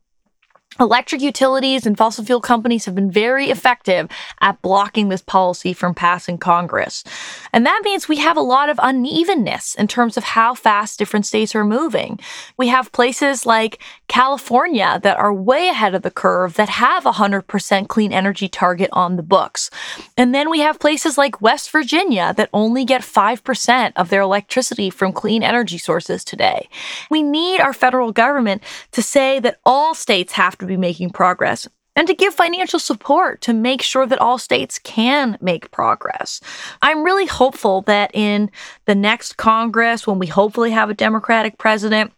Electric 0.78 1.22
utilities 1.22 1.86
and 1.86 1.98
fossil 1.98 2.24
fuel 2.24 2.40
companies 2.40 2.86
have 2.86 2.94
been 2.94 3.10
very 3.10 3.50
effective 3.50 4.08
at 4.40 4.62
blocking 4.62 5.10
this 5.10 5.22
policy 5.22 5.74
from 5.74 5.96
passing 5.96 6.38
Congress. 6.38 7.04
And 7.52 7.66
that 7.66 7.82
means 7.84 8.08
we 8.08 8.18
have 8.18 8.38
a 8.38 8.42
lot 8.42 8.70
of 8.70 8.80
unevenness 8.82 9.74
in 9.76 9.88
terms 9.88 10.16
of 10.16 10.24
how 10.24 10.54
fast 10.54 11.00
different 11.00 11.26
states 11.26 11.56
are 11.56 11.66
moving. 11.66 12.20
We 12.56 12.68
have 12.68 12.92
places 12.92 13.48
like 13.48 13.82
California 14.08 15.00
that 15.02 15.18
are 15.18 15.34
way 15.34 15.70
ahead 15.70 15.96
of 15.96 16.04
the 16.04 16.12
curve 16.12 16.54
that 16.54 16.70
have 16.70 17.06
a 17.06 17.14
100% 17.14 17.88
clean 17.88 18.14
energy 18.14 18.48
target 18.48 18.90
on 18.94 19.16
the 19.16 19.24
books. 19.24 19.72
And 20.18 20.36
then 20.36 20.52
we 20.52 20.60
have 20.60 20.80
places 20.80 21.18
like 21.18 21.42
West 21.42 21.72
Virginia 21.72 22.34
that 22.38 22.50
only 22.54 22.86
get 22.86 23.02
5% 23.02 23.94
of 23.96 24.10
their 24.10 24.22
electricity 24.22 24.92
from 24.92 25.14
clean 25.14 25.42
energy 25.42 25.80
sources 25.80 26.24
today. 26.24 26.70
We 27.10 27.24
need 27.24 27.60
our 27.60 27.74
federal 27.74 28.12
government 28.12 28.62
to 28.92 29.02
say 29.02 29.40
that 29.40 29.60
all 29.66 29.96
states 29.96 30.34
have 30.34 30.59
to 30.60 30.66
be 30.66 30.78
making 30.78 31.10
progress 31.10 31.68
and 31.96 32.08
to 32.08 32.14
give 32.14 32.34
financial 32.34 32.80
support 32.80 33.42
to 33.42 33.54
make 33.54 33.82
sure 33.82 34.06
that 34.06 34.20
all 34.20 34.38
states 34.38 34.80
can 34.80 35.38
make 35.42 35.72
progress. 35.72 36.40
I'm 36.82 37.04
really 37.04 37.26
hopeful 37.26 37.82
that 37.84 38.12
in 38.14 38.52
the 38.86 38.96
next 38.96 39.38
Congress, 39.38 40.08
when 40.08 40.20
we 40.20 40.28
hopefully 40.28 40.72
have 40.72 40.90
a 40.90 40.94
Democratic 40.94 41.58
president, 41.58 42.14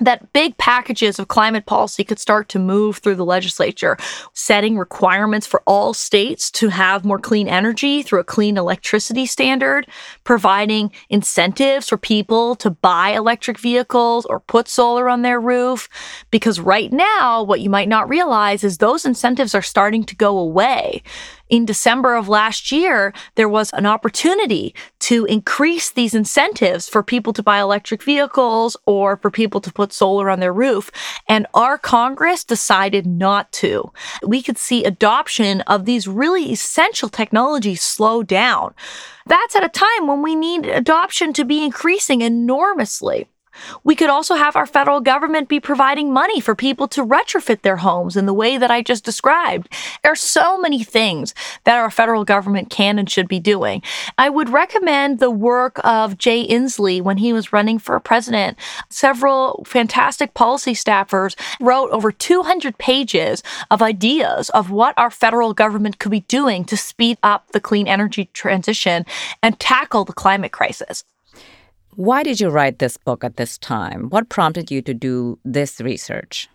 that 0.00 0.32
big 0.32 0.56
packages 0.56 1.18
of 1.18 1.28
climate 1.28 1.66
policy 1.66 2.04
could 2.04 2.18
start 2.18 2.48
to 2.50 2.58
move 2.58 2.98
through 2.98 3.16
the 3.16 3.24
legislature, 3.24 3.96
setting 4.32 4.78
requirements 4.78 5.46
for 5.46 5.62
all 5.66 5.92
states 5.94 6.50
to 6.52 6.68
have 6.68 7.04
more 7.04 7.18
clean 7.18 7.48
energy 7.48 8.02
through 8.02 8.20
a 8.20 8.24
clean 8.24 8.56
electricity 8.56 9.26
standard, 9.26 9.86
providing 10.24 10.90
incentives 11.10 11.88
for 11.88 11.96
people 11.96 12.54
to 12.56 12.70
buy 12.70 13.10
electric 13.10 13.58
vehicles 13.58 14.24
or 14.26 14.40
put 14.40 14.68
solar 14.68 15.08
on 15.08 15.22
their 15.22 15.40
roof. 15.40 15.88
Because 16.30 16.60
right 16.60 16.92
now, 16.92 17.42
what 17.42 17.60
you 17.60 17.70
might 17.70 17.88
not 17.88 18.08
realize 18.08 18.64
is 18.64 18.78
those 18.78 19.04
incentives 19.04 19.54
are 19.54 19.62
starting 19.62 20.04
to 20.04 20.16
go 20.16 20.38
away 20.38 21.02
in 21.50 21.66
December 21.66 22.14
of 22.14 22.28
last 22.28 22.72
year, 22.72 23.12
there 23.34 23.48
was 23.48 23.70
an 23.72 23.84
opportunity 23.84 24.74
to 25.00 25.24
increase 25.26 25.90
these 25.90 26.14
incentives 26.14 26.88
for 26.88 27.02
people 27.02 27.32
to 27.32 27.42
buy 27.42 27.60
electric 27.60 28.02
vehicles 28.02 28.76
or 28.86 29.16
for 29.16 29.30
people 29.30 29.60
to 29.60 29.72
put 29.72 29.92
solar 29.92 30.30
on 30.30 30.40
their 30.40 30.52
roof. 30.52 30.90
And 31.28 31.46
our 31.52 31.76
Congress 31.76 32.44
decided 32.44 33.06
not 33.06 33.50
to. 33.52 33.92
We 34.24 34.42
could 34.42 34.58
see 34.58 34.84
adoption 34.84 35.60
of 35.62 35.84
these 35.84 36.06
really 36.06 36.52
essential 36.52 37.08
technologies 37.08 37.82
slow 37.82 38.22
down. 38.22 38.74
That's 39.26 39.56
at 39.56 39.64
a 39.64 39.68
time 39.68 40.06
when 40.06 40.22
we 40.22 40.34
need 40.34 40.66
adoption 40.66 41.32
to 41.34 41.44
be 41.44 41.64
increasing 41.64 42.22
enormously. 42.22 43.28
We 43.84 43.94
could 43.94 44.10
also 44.10 44.34
have 44.34 44.56
our 44.56 44.66
federal 44.66 45.00
government 45.00 45.48
be 45.48 45.60
providing 45.60 46.12
money 46.12 46.40
for 46.40 46.54
people 46.54 46.88
to 46.88 47.04
retrofit 47.04 47.62
their 47.62 47.76
homes 47.76 48.16
in 48.16 48.26
the 48.26 48.34
way 48.34 48.58
that 48.58 48.70
I 48.70 48.82
just 48.82 49.04
described. 49.04 49.72
There 50.02 50.12
are 50.12 50.16
so 50.16 50.58
many 50.58 50.82
things 50.82 51.34
that 51.64 51.78
our 51.78 51.90
federal 51.90 52.24
government 52.24 52.70
can 52.70 52.98
and 52.98 53.10
should 53.10 53.28
be 53.28 53.40
doing. 53.40 53.82
I 54.18 54.28
would 54.28 54.48
recommend 54.48 55.18
the 55.18 55.30
work 55.30 55.80
of 55.84 56.18
Jay 56.18 56.46
Inslee 56.46 57.02
when 57.02 57.18
he 57.18 57.32
was 57.32 57.52
running 57.52 57.78
for 57.78 57.98
president. 58.00 58.58
Several 58.88 59.64
fantastic 59.66 60.34
policy 60.34 60.72
staffers 60.72 61.38
wrote 61.60 61.90
over 61.90 62.12
200 62.12 62.78
pages 62.78 63.42
of 63.70 63.82
ideas 63.82 64.50
of 64.50 64.70
what 64.70 64.94
our 64.96 65.10
federal 65.10 65.54
government 65.54 65.98
could 65.98 66.10
be 66.10 66.20
doing 66.20 66.64
to 66.64 66.76
speed 66.76 67.18
up 67.22 67.50
the 67.52 67.60
clean 67.60 67.86
energy 67.86 68.28
transition 68.32 69.06
and 69.42 69.58
tackle 69.60 70.04
the 70.04 70.12
climate 70.12 70.52
crisis. 70.52 71.04
Why 71.96 72.22
did 72.22 72.40
you 72.40 72.48
write 72.48 72.78
this 72.78 72.96
book 72.96 73.24
at 73.24 73.36
this 73.36 73.58
time? 73.58 74.08
What 74.10 74.28
prompted 74.28 74.70
you 74.70 74.80
to 74.82 74.94
do 74.94 75.38
this 75.44 75.80
research? 75.80 76.48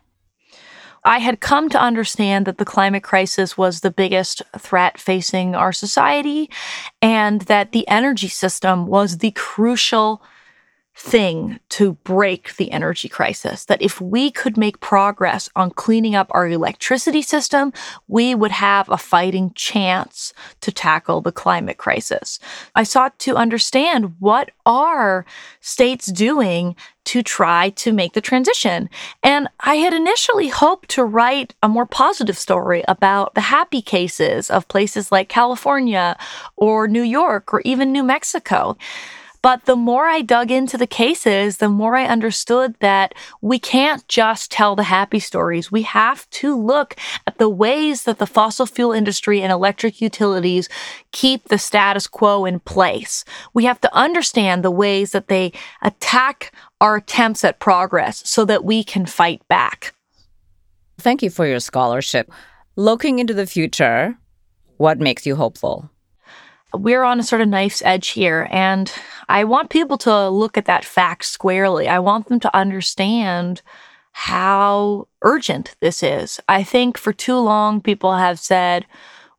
I 1.03 1.19
had 1.19 1.39
come 1.39 1.69
to 1.69 1.79
understand 1.79 2.47
that 2.47 2.57
the 2.57 2.65
climate 2.65 3.03
crisis 3.03 3.55
was 3.55 3.81
the 3.81 3.91
biggest 3.91 4.41
threat 4.57 4.97
facing 4.97 5.53
our 5.53 5.71
society 5.71 6.49
and 6.99 7.41
that 7.41 7.73
the 7.73 7.87
energy 7.87 8.27
system 8.27 8.87
was 8.87 9.19
the 9.19 9.31
crucial 9.31 10.23
thing 10.97 11.59
to 11.69 11.93
break 12.03 12.55
the 12.55 12.71
energy 12.71 13.09
crisis. 13.09 13.65
That 13.65 13.81
if 13.81 13.99
we 13.99 14.31
could 14.31 14.57
make 14.57 14.79
progress 14.79 15.49
on 15.55 15.71
cleaning 15.71 16.15
up 16.15 16.27
our 16.31 16.47
electricity 16.47 17.21
system, 17.21 17.73
we 18.07 18.33
would 18.33 18.51
have 18.51 18.89
a 18.89 18.97
fighting 18.97 19.51
chance 19.55 20.33
to 20.61 20.71
tackle 20.71 21.21
the 21.21 21.33
climate 21.33 21.77
crisis. 21.77 22.39
I 22.75 22.83
sought 22.83 23.19
to 23.19 23.35
understand 23.35 24.15
what 24.19 24.51
are 24.65 25.25
states 25.59 26.07
doing 26.07 26.75
to 27.05 27.21
try 27.21 27.69
to 27.69 27.93
make 27.93 28.13
the 28.13 28.21
transition. 28.21 28.89
And 29.21 29.47
I 29.59 29.75
had 29.75 29.93
initially 29.93 30.47
hoped 30.47 30.89
to 30.91 31.03
write 31.03 31.53
a 31.61 31.69
more 31.69 31.85
positive 31.85 32.37
story 32.37 32.83
about 32.87 33.35
the 33.35 33.41
happy 33.41 33.81
cases 33.81 34.49
of 34.49 34.67
places 34.67 35.11
like 35.11 35.29
California 35.29 36.17
or 36.55 36.87
New 36.87 37.03
York 37.03 37.53
or 37.53 37.61
even 37.61 37.91
New 37.91 38.03
Mexico. 38.03 38.77
But 39.45 39.65
the 39.65 39.75
more 39.75 40.07
I 40.07 40.23
dug 40.23 40.49
into 40.49 40.75
the 40.75 40.87
cases, 40.87 41.57
the 41.57 41.69
more 41.69 41.95
I 41.95 42.07
understood 42.07 42.73
that 42.79 43.13
we 43.41 43.59
can't 43.59 44.03
just 44.07 44.49
tell 44.49 44.75
the 44.75 44.81
happy 44.81 45.19
stories. 45.19 45.71
We 45.71 45.83
have 45.83 46.27
to 46.41 46.59
look 46.59 46.95
at 47.27 47.37
the 47.37 47.47
ways 47.47 48.05
that 48.05 48.17
the 48.17 48.25
fossil 48.25 48.65
fuel 48.65 48.91
industry 48.91 49.43
and 49.43 49.51
electric 49.51 50.01
utilities 50.01 50.67
keep 51.11 51.47
the 51.47 51.59
status 51.59 52.07
quo 52.07 52.45
in 52.45 52.59
place. 52.59 53.23
We 53.53 53.65
have 53.65 53.79
to 53.81 53.95
understand 53.95 54.63
the 54.63 54.71
ways 54.71 55.11
that 55.11 55.27
they 55.27 55.51
attack 55.83 56.51
our 56.81 56.95
attempts 56.95 57.43
at 57.43 57.59
progress 57.59 58.27
so 58.27 58.45
that 58.45 58.65
we 58.65 58.83
can 58.83 59.05
fight 59.05 59.47
back. 59.47 59.93
Thank 60.97 61.21
you 61.21 61.29
for 61.29 61.45
your 61.45 61.59
scholarship. 61.59 62.31
Looking 62.75 63.19
into 63.19 63.35
the 63.35 63.45
future, 63.45 64.17
what 64.77 64.97
makes 64.99 65.27
you 65.27 65.35
hopeful? 65.35 65.91
We're 66.77 67.03
on 67.03 67.19
a 67.19 67.23
sort 67.23 67.41
of 67.41 67.47
knife's 67.47 67.81
edge 67.85 68.09
here. 68.09 68.47
And 68.51 68.91
I 69.29 69.43
want 69.43 69.69
people 69.69 69.97
to 69.99 70.29
look 70.29 70.57
at 70.57 70.65
that 70.65 70.85
fact 70.85 71.25
squarely. 71.25 71.87
I 71.87 71.99
want 71.99 72.27
them 72.27 72.39
to 72.41 72.55
understand 72.55 73.61
how 74.11 75.07
urgent 75.23 75.75
this 75.81 76.01
is. 76.01 76.39
I 76.47 76.63
think 76.63 76.97
for 76.97 77.11
too 77.11 77.37
long, 77.37 77.81
people 77.81 78.15
have 78.15 78.39
said, 78.39 78.85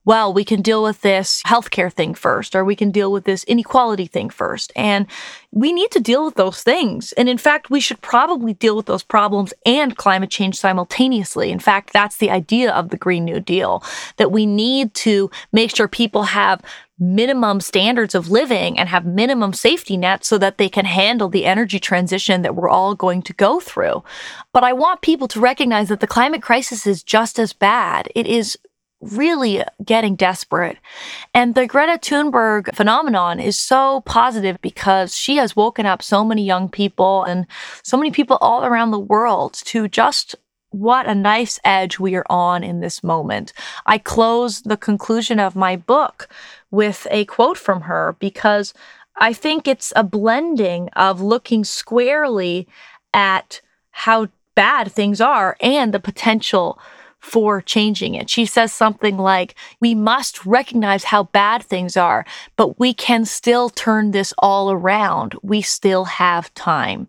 well, 0.07 0.33
we 0.33 0.45
can 0.45 0.62
deal 0.62 0.85
with 0.85 1.01
this 1.03 1.42
healthcare 1.47 1.92
thing 1.92 2.14
first, 2.14 2.55
or 2.55 2.64
we 2.64 2.77
can 2.77 2.92
deal 2.92 3.11
with 3.11 3.25
this 3.25 3.42
inequality 3.45 4.07
thing 4.07 4.31
first. 4.31 4.73
And 4.77 5.07
we 5.51 5.73
need 5.73 5.90
to 5.90 6.01
deal 6.01 6.25
with 6.25 6.37
those 6.37 6.62
things. 6.62 7.12
And 7.12 7.29
in 7.29 7.38
fact, 7.38 7.71
we 7.71 7.81
should 7.81 8.01
probably 8.01 8.55
deal 8.55 8.77
with 8.77 8.87
those 8.87 9.03
problems 9.03 9.53
and 9.66 9.97
climate 9.97 10.31
change 10.31 10.59
simultaneously. 10.59 11.51
In 11.51 11.59
fact, 11.59 11.92
that's 11.92 12.19
the 12.19 12.31
idea 12.31 12.73
of 12.73 12.90
the 12.90 12.97
Green 12.97 13.25
New 13.25 13.40
Deal 13.40 13.83
that 14.16 14.31
we 14.31 14.47
need 14.47 14.95
to 14.95 15.29
make 15.53 15.75
sure 15.75 15.88
people 15.88 16.23
have 16.23 16.62
minimum 16.99 17.61
standards 17.61 18.14
of 18.14 18.31
living 18.31 18.79
and 18.79 18.88
have 18.88 19.05
minimum 19.05 19.53
safety 19.53 19.97
nets 19.97 20.29
so 20.29 20.38
that 20.38 20.57
they 20.57 20.69
can 20.69 20.85
handle 20.85 21.29
the 21.29 21.45
energy 21.45 21.81
transition 21.81 22.42
that 22.42 22.55
we're 22.55 22.69
all 22.69 22.95
going 22.95 23.23
to 23.23 23.33
go 23.35 23.59
through. 23.59 24.05
But 24.53 24.62
I 24.62 24.73
want 24.73 25.03
people 25.03 25.27
to 25.29 25.40
recognize 25.40 25.88
that 25.88 26.01
the 26.01 26.07
climate 26.07 26.42
crisis 26.42 26.87
is 26.87 27.03
just 27.03 27.40
as 27.40 27.53
bad. 27.53 28.09
It 28.14 28.27
is 28.27 28.57
really 29.12 29.62
getting 29.85 30.16
desperate. 30.16 30.79
And 31.35 31.55
the 31.55 31.66
Greta 31.66 31.99
Thunberg 31.99 32.75
phenomenon 32.75 33.40
is 33.40 33.59
so 33.59 34.01
positive 34.03 34.61
because 34.61 35.16
she 35.16 35.37
has 35.37 35.57
woken 35.57 35.87
up 35.87 36.03
so 36.03 36.25
many 36.25 36.45
young 36.45 36.69
people 36.69 37.25
and 37.25 37.47
so 37.83 37.97
many 37.97 38.11
people 38.11 38.38
all 38.40 38.64
around 38.64 38.90
the 38.90 38.99
world 38.99 39.55
to 39.66 39.88
just 39.88 40.35
what 40.71 41.07
a 41.07 41.14
nice 41.14 41.59
edge 41.64 41.99
we 41.99 42.14
are 42.16 42.27
on 42.29 42.62
in 42.62 42.81
this 42.81 43.03
moment. 43.03 43.53
I 43.87 43.99
close 43.99 44.62
the 44.62 44.77
conclusion 44.77 45.40
of 45.40 45.57
my 45.57 45.77
book 45.77 46.29
with 46.71 47.07
a 47.11 47.25
quote 47.27 47.57
from 47.57 47.83
her 47.83 48.16
because 48.19 48.75
I 49.19 49.33
think 49.33 49.66
it's 49.66 49.92
a 49.97 50.05
blending 50.05 50.90
of 50.90 51.21
looking 51.23 51.64
squarely 51.64 52.69
at 53.14 53.62
how 53.90 54.29
bad 54.55 54.92
things 54.92 55.21
are 55.21 55.57
and 55.61 55.95
the 55.95 56.01
potential 56.01 56.79
for 57.27 57.61
changing 57.61 58.15
it. 58.15 58.31
She 58.31 58.47
says 58.47 58.73
something 58.73 59.19
like, 59.19 59.57
We 59.81 59.97
must 59.97 60.47
recognize 60.47 61.05
how 61.05 61.25
bad 61.25 61.65
things 61.65 61.97
are, 61.97 62.25
but 62.55 62.79
we 62.79 62.95
can 62.95 63.25
still 63.25 63.69
turn 63.69 64.12
this 64.12 64.33
all 64.39 64.71
around. 64.71 65.35
We 65.43 65.61
still 65.61 66.05
have 66.05 66.55
time. 66.55 67.09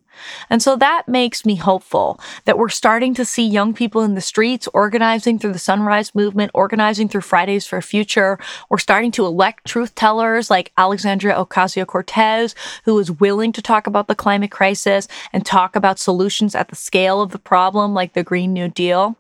And 0.50 0.64
so 0.64 0.76
that 0.76 1.08
makes 1.08 1.46
me 1.46 1.54
hopeful 1.54 2.20
that 2.46 2.58
we're 2.58 2.70
starting 2.70 3.14
to 3.14 3.24
see 3.24 3.46
young 3.48 3.76
people 3.76 4.02
in 4.02 4.16
the 4.16 4.22
streets 4.22 4.68
organizing 4.74 5.38
through 5.38 5.54
the 5.54 5.60
Sunrise 5.60 6.16
Movement, 6.16 6.50
organizing 6.56 7.08
through 7.08 7.22
Fridays 7.22 7.68
for 7.68 7.80
Future. 7.80 8.40
We're 8.70 8.80
starting 8.80 9.12
to 9.12 9.26
elect 9.28 9.68
truth 9.68 9.94
tellers 9.94 10.50
like 10.50 10.72
Alexandria 10.78 11.36
Ocasio 11.36 11.86
Cortez, 11.86 12.56
who 12.86 12.98
is 12.98 13.12
willing 13.12 13.52
to 13.52 13.62
talk 13.62 13.86
about 13.86 14.08
the 14.08 14.16
climate 14.16 14.50
crisis 14.50 15.08
and 15.32 15.46
talk 15.46 15.76
about 15.76 16.00
solutions 16.00 16.56
at 16.56 16.70
the 16.70 16.76
scale 16.76 17.22
of 17.22 17.32
the 17.32 17.38
problem, 17.38 17.94
like 17.94 18.14
the 18.14 18.24
Green 18.24 18.52
New 18.52 18.68
Deal 18.68 19.16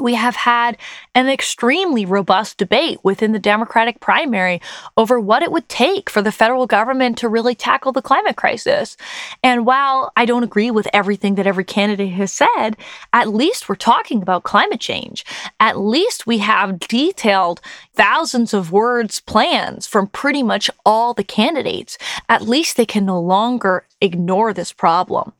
we 0.00 0.14
have 0.14 0.36
had 0.36 0.76
an 1.14 1.28
extremely 1.28 2.04
robust 2.04 2.58
debate 2.58 2.98
within 3.02 3.32
the 3.32 3.38
Democratic 3.38 4.00
primary 4.00 4.60
over 4.96 5.18
what 5.18 5.42
it 5.42 5.52
would 5.52 5.68
take 5.68 6.10
for 6.10 6.22
the 6.22 6.32
federal 6.32 6.66
government 6.66 7.18
to 7.18 7.28
really 7.28 7.54
tackle 7.54 7.92
the 7.92 8.02
climate 8.02 8.36
crisis. 8.36 8.96
And 9.42 9.64
while 9.64 10.12
I 10.16 10.24
don't 10.24 10.42
agree 10.42 10.70
with 10.70 10.88
everything 10.92 11.36
that 11.36 11.46
every 11.46 11.64
candidate 11.64 12.12
has 12.12 12.32
said, 12.32 12.76
at 13.12 13.28
least 13.28 13.68
we're 13.68 13.76
talking 13.76 14.22
about 14.22 14.42
climate 14.42 14.80
change. 14.80 15.24
At 15.60 15.78
least 15.78 16.26
we 16.26 16.38
have 16.38 16.78
detailed 16.78 17.60
thousands 17.94 18.52
of 18.52 18.72
words 18.72 19.20
plans 19.20 19.86
from 19.86 20.08
pretty 20.08 20.42
much 20.42 20.70
all 20.84 21.14
the 21.14 21.24
candidates. 21.24 21.96
At 22.28 22.42
least 22.42 22.76
they 22.76 22.86
can 22.86 23.06
no 23.06 23.20
longer 23.20 23.86
ignore 24.00 24.52
this 24.52 24.72
problem. 24.72 25.32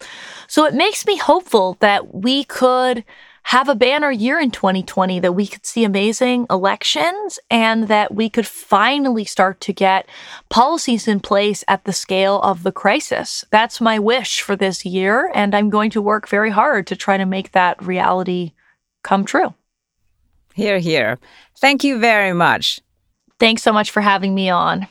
So 0.48 0.64
it 0.64 0.74
makes 0.74 1.06
me 1.06 1.16
hopeful 1.16 1.76
that 1.80 2.14
we 2.14 2.44
could 2.44 3.04
have 3.46 3.68
a 3.68 3.76
banner 3.76 4.10
year 4.10 4.40
in 4.40 4.50
2020 4.50 5.20
that 5.20 5.32
we 5.32 5.46
could 5.46 5.64
see 5.64 5.84
amazing 5.84 6.48
elections 6.50 7.38
and 7.48 7.86
that 7.86 8.12
we 8.12 8.28
could 8.28 8.46
finally 8.46 9.24
start 9.24 9.60
to 9.60 9.72
get 9.72 10.08
policies 10.48 11.06
in 11.06 11.20
place 11.20 11.62
at 11.68 11.84
the 11.84 11.92
scale 11.92 12.40
of 12.40 12.64
the 12.64 12.72
crisis. 12.72 13.44
That's 13.52 13.80
my 13.80 14.00
wish 14.00 14.40
for 14.40 14.56
this 14.56 14.84
year, 14.84 15.30
and 15.32 15.54
I'm 15.54 15.70
going 15.70 15.90
to 15.90 16.02
work 16.02 16.28
very 16.28 16.50
hard 16.50 16.88
to 16.88 16.96
try 16.96 17.16
to 17.18 17.24
make 17.24 17.52
that 17.52 17.80
reality 17.80 18.50
come 19.04 19.24
true. 19.24 19.54
Hear, 20.54 20.80
hear. 20.80 21.20
Thank 21.56 21.84
you 21.84 22.00
very 22.00 22.32
much. 22.32 22.80
Thanks 23.38 23.62
so 23.62 23.72
much 23.72 23.92
for 23.92 24.00
having 24.00 24.34
me 24.34 24.50
on. 24.50 24.88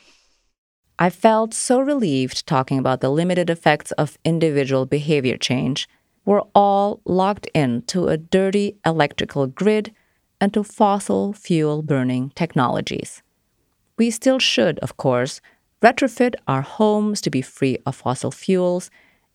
I 0.98 1.10
felt 1.10 1.52
so 1.52 1.78
relieved 1.78 2.46
talking 2.46 2.78
about 2.78 3.02
the 3.02 3.10
limited 3.10 3.50
effects 3.50 3.92
of 3.92 4.16
individual 4.24 4.86
behavior 4.86 5.36
change 5.36 5.86
we're 6.26 6.42
all 6.54 7.00
locked 7.06 7.46
into 7.54 8.08
a 8.08 8.18
dirty 8.18 8.76
electrical 8.84 9.46
grid 9.46 9.94
and 10.40 10.52
to 10.52 10.62
fossil 10.62 11.32
fuel 11.32 11.82
burning 11.82 12.30
technologies. 12.34 13.22
We 13.96 14.10
still 14.10 14.38
should, 14.38 14.78
of 14.80 14.98
course, 14.98 15.40
retrofit 15.80 16.34
our 16.46 16.62
homes 16.62 17.22
to 17.22 17.30
be 17.30 17.40
free 17.40 17.78
of 17.86 17.96
fossil 17.96 18.30
fuels 18.30 18.90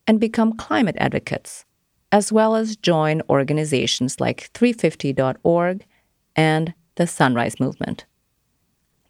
and 0.05 0.19
become 0.19 0.53
climate 0.53 0.95
advocates, 0.99 1.65
as 2.11 2.31
well 2.31 2.55
as 2.55 2.75
join 2.75 3.21
organizations 3.29 4.19
like 4.19 4.51
350.org 4.53 5.85
and 6.35 6.73
the 6.95 7.07
Sunrise 7.07 7.59
Movement. 7.59 8.05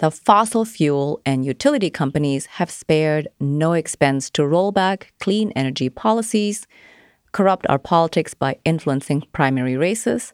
the 0.01 0.09
fossil 0.11 0.65
fuel 0.65 1.21
and 1.27 1.45
utility 1.45 1.91
companies 1.91 2.47
have 2.57 2.71
spared 2.71 3.27
no 3.39 3.73
expense 3.73 4.31
to 4.31 4.47
roll 4.47 4.71
back 4.71 5.13
clean 5.19 5.51
energy 5.55 5.89
policies, 5.89 6.65
corrupt 7.31 7.65
our 7.69 7.79
politics 7.79 8.33
by 8.33 8.57
influencing 8.65 9.23
primary 9.31 9.77
races, 9.77 10.33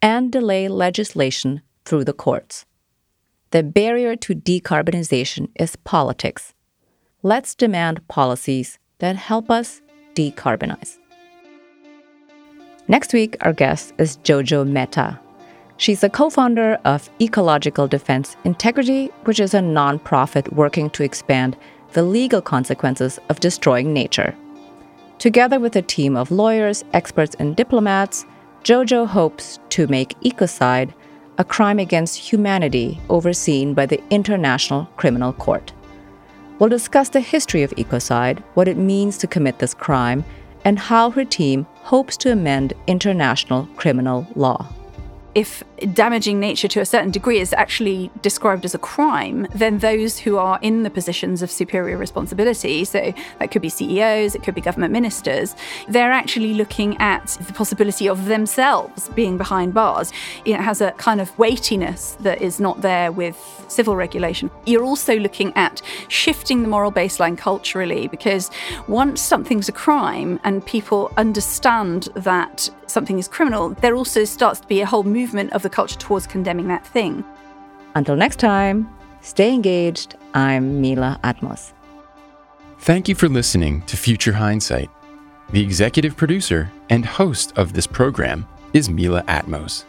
and 0.00 0.30
delay 0.30 0.68
legislation 0.68 1.62
through 1.84 2.04
the 2.04 2.12
courts. 2.12 2.64
The 3.50 3.62
barrier 3.62 4.14
to 4.16 4.34
decarbonization 4.34 5.48
is 5.56 5.76
politics. 5.76 6.54
Let's 7.22 7.54
demand 7.54 8.06
policies 8.08 8.78
that 8.98 9.16
help 9.16 9.50
us 9.50 9.80
decarbonize. 10.14 10.98
Next 12.86 13.12
week, 13.12 13.36
our 13.40 13.52
guest 13.52 13.92
is 13.98 14.18
Jojo 14.18 14.66
Mehta. 14.66 15.18
She's 15.78 16.02
a 16.02 16.08
co 16.08 16.30
founder 16.30 16.78
of 16.84 17.08
Ecological 17.20 17.86
Defense 17.86 18.36
Integrity, 18.44 19.06
which 19.24 19.40
is 19.40 19.54
a 19.54 19.60
nonprofit 19.60 20.52
working 20.52 20.90
to 20.90 21.04
expand 21.04 21.56
the 21.92 22.02
legal 22.02 22.42
consequences 22.42 23.18
of 23.28 23.40
destroying 23.40 23.92
nature. 23.92 24.34
Together 25.18 25.58
with 25.58 25.74
a 25.76 25.82
team 25.82 26.16
of 26.16 26.30
lawyers, 26.30 26.84
experts, 26.92 27.34
and 27.38 27.56
diplomats, 27.56 28.24
Jojo 28.62 29.06
hopes 29.06 29.58
to 29.70 29.86
make 29.88 30.18
ecocide 30.20 30.92
a 31.38 31.44
crime 31.44 31.78
against 31.78 32.18
humanity 32.18 33.00
overseen 33.08 33.74
by 33.74 33.86
the 33.86 34.02
International 34.10 34.86
Criminal 34.96 35.32
Court. 35.32 35.72
We'll 36.58 36.68
discuss 36.68 37.08
the 37.08 37.20
history 37.20 37.62
of 37.62 37.70
ecocide, 37.72 38.42
what 38.54 38.68
it 38.68 38.76
means 38.76 39.18
to 39.18 39.26
commit 39.26 39.58
this 39.58 39.74
crime, 39.74 40.24
and 40.64 40.78
how 40.78 41.10
her 41.10 41.24
team 41.24 41.66
hopes 41.82 42.16
to 42.18 42.32
amend 42.32 42.72
international 42.86 43.68
criminal 43.76 44.26
law 44.34 44.68
if 45.34 45.62
damaging 45.86 46.40
nature 46.40 46.68
to 46.68 46.80
a 46.80 46.86
certain 46.86 47.10
degree 47.10 47.38
is 47.38 47.52
actually 47.52 48.10
described 48.22 48.64
as 48.64 48.74
a 48.74 48.78
crime, 48.78 49.46
then 49.54 49.78
those 49.78 50.18
who 50.18 50.36
are 50.36 50.58
in 50.62 50.82
the 50.82 50.90
positions 50.90 51.42
of 51.42 51.50
superior 51.50 51.96
responsibility, 51.96 52.84
so 52.84 53.12
that 53.38 53.50
could 53.50 53.62
be 53.62 53.68
CEOs, 53.68 54.34
it 54.34 54.42
could 54.42 54.54
be 54.54 54.60
government 54.60 54.92
ministers, 54.92 55.54
they're 55.88 56.12
actually 56.12 56.54
looking 56.54 56.96
at 56.98 57.26
the 57.46 57.52
possibility 57.52 58.08
of 58.08 58.26
themselves 58.26 59.08
being 59.10 59.38
behind 59.38 59.74
bars. 59.74 60.12
It 60.44 60.56
has 60.56 60.80
a 60.80 60.92
kind 60.92 61.20
of 61.20 61.36
weightiness 61.38 62.16
that 62.20 62.42
is 62.42 62.60
not 62.60 62.80
there 62.80 63.12
with 63.12 63.36
civil 63.68 63.96
regulation. 63.96 64.50
You're 64.66 64.84
also 64.84 65.16
looking 65.16 65.52
at 65.54 65.82
shifting 66.08 66.62
the 66.62 66.68
moral 66.68 66.90
baseline 66.90 67.36
culturally 67.36 68.08
because 68.08 68.50
once 68.86 69.20
something's 69.20 69.68
a 69.68 69.72
crime 69.72 70.40
and 70.44 70.64
people 70.64 71.12
understand 71.16 72.08
that 72.14 72.70
something 72.86 73.18
is 73.18 73.28
criminal, 73.28 73.70
there 73.70 73.94
also 73.94 74.24
starts 74.24 74.60
to 74.60 74.66
be 74.66 74.80
a 74.80 74.86
whole 74.86 75.04
movement 75.04 75.52
of 75.52 75.64
the 75.68 75.74
culture 75.74 75.98
towards 75.98 76.26
condemning 76.26 76.68
that 76.68 76.86
thing. 76.86 77.22
Until 77.94 78.16
next 78.16 78.36
time, 78.36 78.88
stay 79.20 79.52
engaged. 79.52 80.16
I'm 80.32 80.80
Mila 80.80 81.20
Atmos. 81.22 81.72
Thank 82.80 83.08
you 83.08 83.14
for 83.14 83.28
listening 83.28 83.82
to 83.82 83.96
Future 83.96 84.32
Hindsight. 84.32 84.90
The 85.50 85.60
executive 85.60 86.16
producer 86.16 86.70
and 86.88 87.04
host 87.04 87.52
of 87.56 87.72
this 87.72 87.86
program 87.86 88.46
is 88.72 88.88
Mila 88.88 89.22
Atmos. 89.24 89.84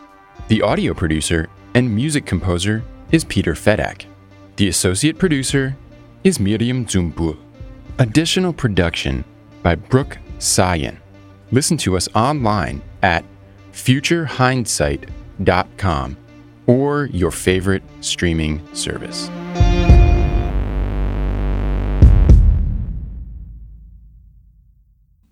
The 0.49 0.61
audio 0.61 0.93
producer 0.93 1.49
and 1.75 1.95
music 1.95 2.25
composer 2.25 2.83
is 3.11 3.23
Peter 3.23 3.53
Fedak. 3.53 4.05
The 4.57 4.67
associate 4.67 5.17
producer 5.17 5.77
is 6.23 6.39
Miriam 6.39 6.85
Zumbul. 6.85 7.37
Additional 7.99 8.51
production 8.51 9.23
by 9.63 9.75
Brooke 9.75 10.17
Sayan. 10.39 10.97
Listen 11.51 11.77
to 11.77 11.95
us 11.95 12.09
online 12.15 12.81
at 13.01 13.23
futurehindsight.com 13.71 15.18
or 16.67 17.05
your 17.11 17.31
favorite 17.31 17.83
streaming 18.01 18.61
service. 18.73 19.29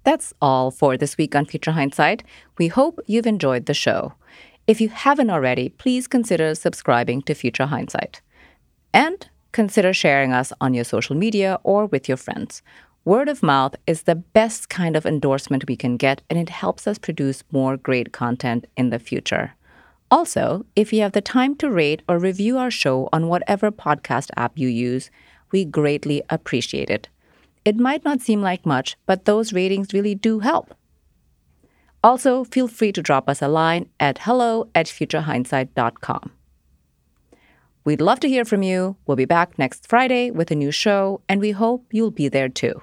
That's 0.04 0.34
all 0.41 0.72
for 0.72 0.96
this 0.96 1.17
week 1.17 1.36
on 1.36 1.46
Future 1.46 1.74
Hindsight. 1.74 2.24
We 2.58 2.70
hope 2.70 3.02
you've 3.08 3.28
enjoyed 3.28 3.65
the 3.65 3.74
show. 3.74 4.13
If 4.65 4.80
you 4.80 4.88
haven't 4.88 5.30
already, 5.30 5.67
please 5.70 6.08
consider 6.08 6.56
subscribing 6.56 7.24
to 7.24 7.34
Future 7.34 7.65
Hindsight. 7.65 8.22
And 8.93 9.30
consider 9.52 9.93
sharing 9.93 10.32
us 10.32 10.54
on 10.62 10.74
your 10.74 10.86
social 10.86 11.15
media 11.15 11.60
or 11.63 11.88
with 11.88 12.08
your 12.08 12.17
friends. 12.17 12.62
Word 13.04 13.28
of 13.28 13.43
mouth 13.43 13.76
is 13.86 14.04
the 14.04 14.15
best 14.15 14.70
kind 14.70 14.96
of 14.96 15.06
endorsement 15.06 15.67
we 15.67 15.76
can 15.76 15.98
get, 15.98 16.22
and 16.30 16.39
it 16.39 16.50
helps 16.50 16.88
us 16.88 16.98
produce 16.98 17.43
more 17.52 17.76
great 17.78 18.13
content 18.13 18.65
in 18.76 18.89
the 18.89 19.00
future. 19.00 19.56
Also, 20.10 20.65
if 20.76 20.93
you 20.93 21.02
have 21.02 21.12
the 21.12 21.22
time 21.22 21.56
to 21.56 21.70
rate 21.70 22.02
or 22.08 22.17
review 22.17 22.58
our 22.58 22.72
show 22.72 23.10
on 23.12 23.28
whatever 23.28 23.72
podcast 23.72 24.30
app 24.38 24.58
you 24.58 24.67
use, 24.67 25.12
we 25.52 25.65
greatly 25.65 26.22
appreciate 26.30 26.89
it. 26.89 27.10
It 27.65 27.76
might 27.76 28.06
not 28.06 28.22
seem 28.22 28.41
like 28.41 28.65
much, 28.65 28.96
but 29.06 29.26
those 29.26 29.52
ratings 29.52 29.93
really 29.93 30.15
do 30.15 30.39
help. 30.39 30.74
Also, 32.04 32.46
feel 32.46 32.70
free 32.70 32.93
to 32.93 33.02
drop 33.02 33.28
us 33.28 33.41
a 33.41 33.50
line 33.50 33.89
at 34.00 34.20
hello 34.20 34.70
at 34.74 34.86
futurehindsight.com. 34.86 36.32
We'd 37.84 38.02
love 38.02 38.20
to 38.22 38.30
hear 38.30 38.46
from 38.46 38.63
you. 38.63 38.96
We'll 39.06 39.17
be 39.17 39.26
back 39.26 39.58
next 39.60 39.88
Friday 39.88 40.32
with 40.32 40.52
a 40.52 40.56
new 40.56 40.72
show, 40.72 41.22
and 41.28 41.41
we 41.41 41.52
hope 41.52 41.86
you'll 41.91 42.12
be 42.12 42.30
there 42.30 42.50
too. 42.50 42.82